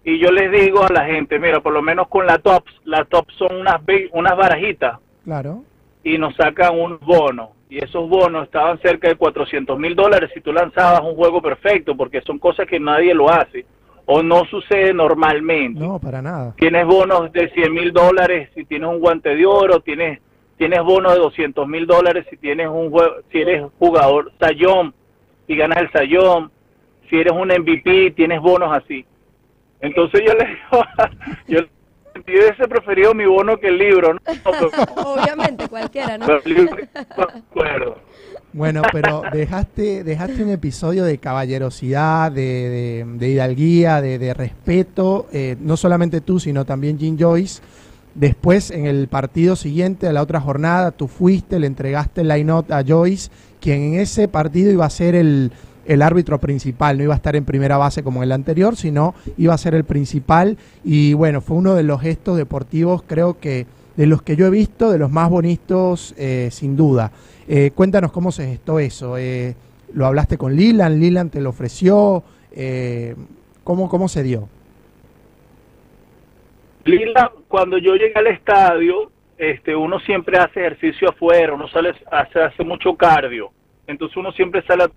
[0.03, 3.05] Y yo les digo a la gente, mira, por lo menos con la TOPS, la
[3.05, 3.79] TOPS son unas,
[4.11, 5.63] unas barajitas Claro.
[6.03, 7.51] y nos sacan un bono.
[7.69, 11.95] Y esos bonos estaban cerca de 400 mil dólares si tú lanzabas un juego perfecto,
[11.95, 13.65] porque son cosas que nadie lo hace
[14.11, 15.79] o no sucede normalmente.
[15.79, 16.55] No, para nada.
[16.57, 20.19] Tienes bonos de 100 mil dólares si tienes un guante de oro, tienes
[20.57, 24.95] tienes bonos de 200 mil dólares si tienes un juego, si eres jugador sayón
[25.47, 26.51] y ganas el sayón,
[27.07, 29.05] si eres un MVP tienes bonos así.
[29.79, 30.83] Entonces yo le digo,
[31.47, 31.59] yo,
[32.25, 34.19] yo hubiese preferido mi bono que el libro, ¿no?
[35.05, 36.25] Obviamente, cualquiera, ¿no?
[36.25, 36.77] pero el libro,
[37.15, 37.97] no me acuerdo.
[38.51, 45.27] Bueno, pero dejaste, dejaste un episodio de caballerosidad, de, de, de hidalguía, de, de respeto,
[45.31, 47.61] eh, no solamente tú, sino también Jim Joyce.
[48.15, 52.71] Después, en el partido siguiente, a la otra jornada, tú fuiste, le entregaste el line-out
[52.71, 53.29] a Joyce,
[53.61, 55.51] quien en ese partido iba a ser el,
[55.85, 59.13] el árbitro principal, no iba a estar en primera base como en el anterior, sino
[59.37, 60.57] iba a ser el principal.
[60.83, 63.67] Y bueno, fue uno de los gestos deportivos, creo que
[63.99, 67.11] de los que yo he visto, de los más bonitos, eh, sin duda.
[67.49, 69.17] Eh, cuéntanos cómo se gestó eso.
[69.17, 69.55] Eh,
[69.93, 71.01] ¿Lo hablaste con Lilan?
[71.01, 72.23] ¿Lilan te lo ofreció?
[72.53, 73.13] Eh,
[73.65, 74.47] ¿cómo, ¿Cómo se dio?
[76.85, 82.39] Lila, cuando yo llegué al estadio, este, uno siempre hace ejercicio afuera, uno sale, hace,
[82.39, 83.51] hace mucho cardio,
[83.85, 84.91] entonces uno siempre sale a.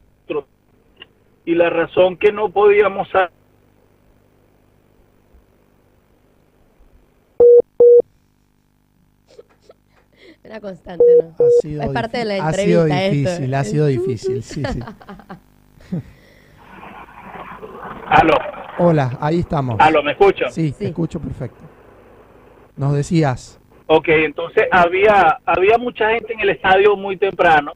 [1.44, 3.08] Y la razón que no podíamos
[10.52, 11.46] Una constante, ¿no?
[11.46, 13.14] Ha sido Es parte de la difí- ha sido entrevista esto.
[13.30, 14.80] difícil, ha sido difícil, sí, sí.
[18.06, 18.34] Aló,
[18.78, 19.76] Hola, ahí estamos.
[19.80, 20.52] aló, ¿me escuchan?
[20.52, 20.74] Sí, Sí.
[20.78, 21.62] te escucho perfecto.
[22.76, 27.72] Nos decías, Ok, entonces había, había mucha gente en el estadio muy temprano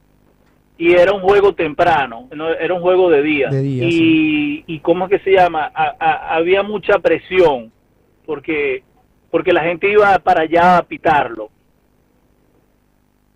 [0.79, 3.49] y era un juego temprano, no, era un juego de día.
[3.49, 5.71] De día, y, y ¿cómo es que se llama?
[5.75, 7.73] A- a- había mucha presión
[8.27, 8.83] porque,
[9.31, 11.51] porque la gente iba para allá a pitarlo.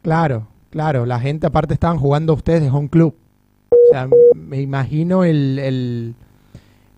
[0.02, 3.14] Claro, claro, la gente aparte estaban jugando ustedes de home club.
[3.70, 6.14] O sea, me imagino el, el,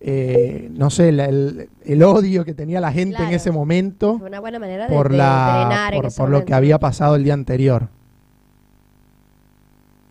[0.01, 4.17] eh, no sé, el, el- el odio que tenía la gente en ese momento.
[4.19, 7.89] Fue una buena manera de, por la por, lo que había pasado el día anterior.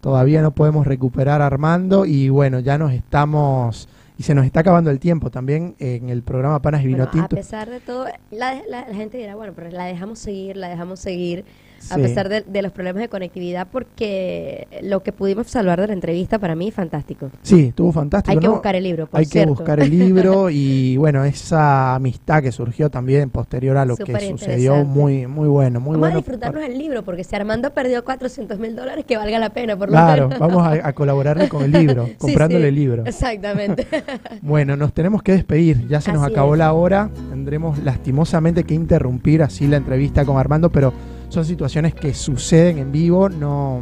[0.01, 3.89] Todavía no podemos recuperar a Armando y bueno, ya nos estamos
[4.19, 7.25] y se nos está acabando el tiempo también en el programa Panas y Vino Bueno,
[7.25, 10.69] a pesar de todo, la, la- la gente dirá, bueno, pero la dejamos seguir, la
[10.69, 11.45] dejamos seguir,
[11.91, 15.93] a pesar de, de los problemas de conectividad, porque lo que pudimos salvar de la
[15.93, 17.31] entrevista para mí, fantástico.
[17.43, 18.33] Sí, estuvo fantástico.
[18.33, 22.43] Hay que buscar el libro, por Hay que buscar el libro y bueno, esa amistad
[22.43, 26.17] que surgió también posterior a lo que sucedió, muy muy bueno, muy vamos a bueno.
[26.19, 29.89] disfrutarnos el libro, porque si Armando perdió 400 mil dólares, que valga la pena, por
[29.89, 30.39] lo Claro, menos.
[30.39, 33.05] vamos a, a colaborarle con el libro, Sí, comprándole sí, el libro.
[33.07, 33.87] Exactamente.
[34.43, 36.59] Bueno, nos tenemos que despedir, ya se nos acabó es.
[36.59, 40.93] la hora, tendremos lastimosamente que interrumpir así la entrevista con Armando, pero
[41.33, 43.81] son situaciones que suceden en vivo, no,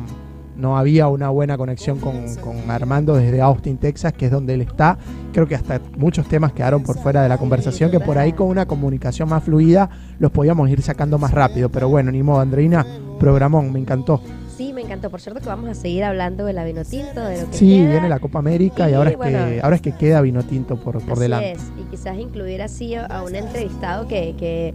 [0.56, 4.60] no había una buena conexión con, con Armando desde Austin, Texas, que es donde él
[4.60, 4.98] está,
[5.32, 8.46] creo que hasta muchos temas quedaron por fuera de la conversación, que por ahí con
[8.48, 12.86] una comunicación más fluida los podíamos ir sacando más rápido, pero bueno, ni modo, Andreina,
[13.18, 14.20] programón, me encantó.
[14.56, 15.08] Sí, me encantó.
[15.10, 17.78] Por cierto que vamos a seguir hablando de la vino tinto, de lo que Sí,
[17.78, 17.90] queda.
[17.92, 20.76] viene la Copa América y Y ahora es, que, ahora es que queda vino tinto
[20.76, 21.52] por, por Así delante.
[21.52, 24.74] es, y quizás incluir así a, un entrevistado que, que,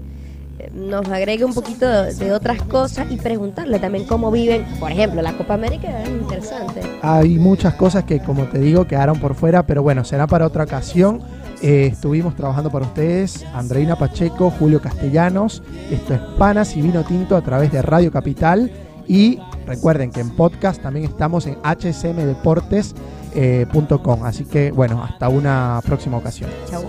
[0.73, 5.33] nos agregue un poquito de, otras cosas y preguntarle también cómo viven, por ejemplo, la
[5.33, 6.81] Copa América es interesante.
[7.01, 10.63] Hay muchas cosas que, como te digo, quedaron por fuera, pero bueno, será para otra
[10.63, 11.21] ocasión.
[11.61, 15.63] Eh, estuvimos trabajando para ustedes, Andreina Pacheco, Julio Castellanos.
[15.89, 18.71] Esto es Panas y Vino Tinto a través de Radio Capital.
[19.07, 24.23] Y recuerden que en podcast también estamos en hsmdeportes.com.
[24.23, 26.49] Así que, bueno, hasta una próxima ocasión.
[26.69, 26.83] Chau.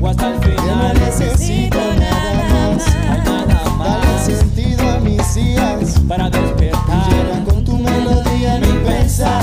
[0.00, 0.98] O hasta el que no final.
[1.00, 2.86] necesito nada más.
[3.10, 6.00] Hay nada Dale más sentido a mis días.
[6.08, 7.10] para despertar.
[7.10, 9.42] llena con tu melodía mi pensar.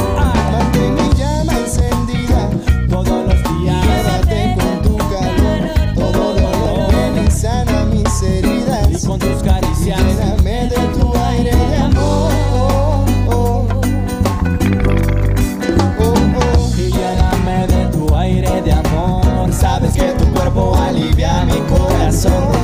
[0.52, 2.50] Mantén mi llama encendida.
[2.90, 3.86] todos los días.
[3.86, 5.60] quédate con tu calor.
[5.96, 9.04] Todo dolor ven y sana mis heridas.
[9.04, 10.00] Y con tus caricias.
[10.02, 10.77] lléname de
[22.18, 22.57] song.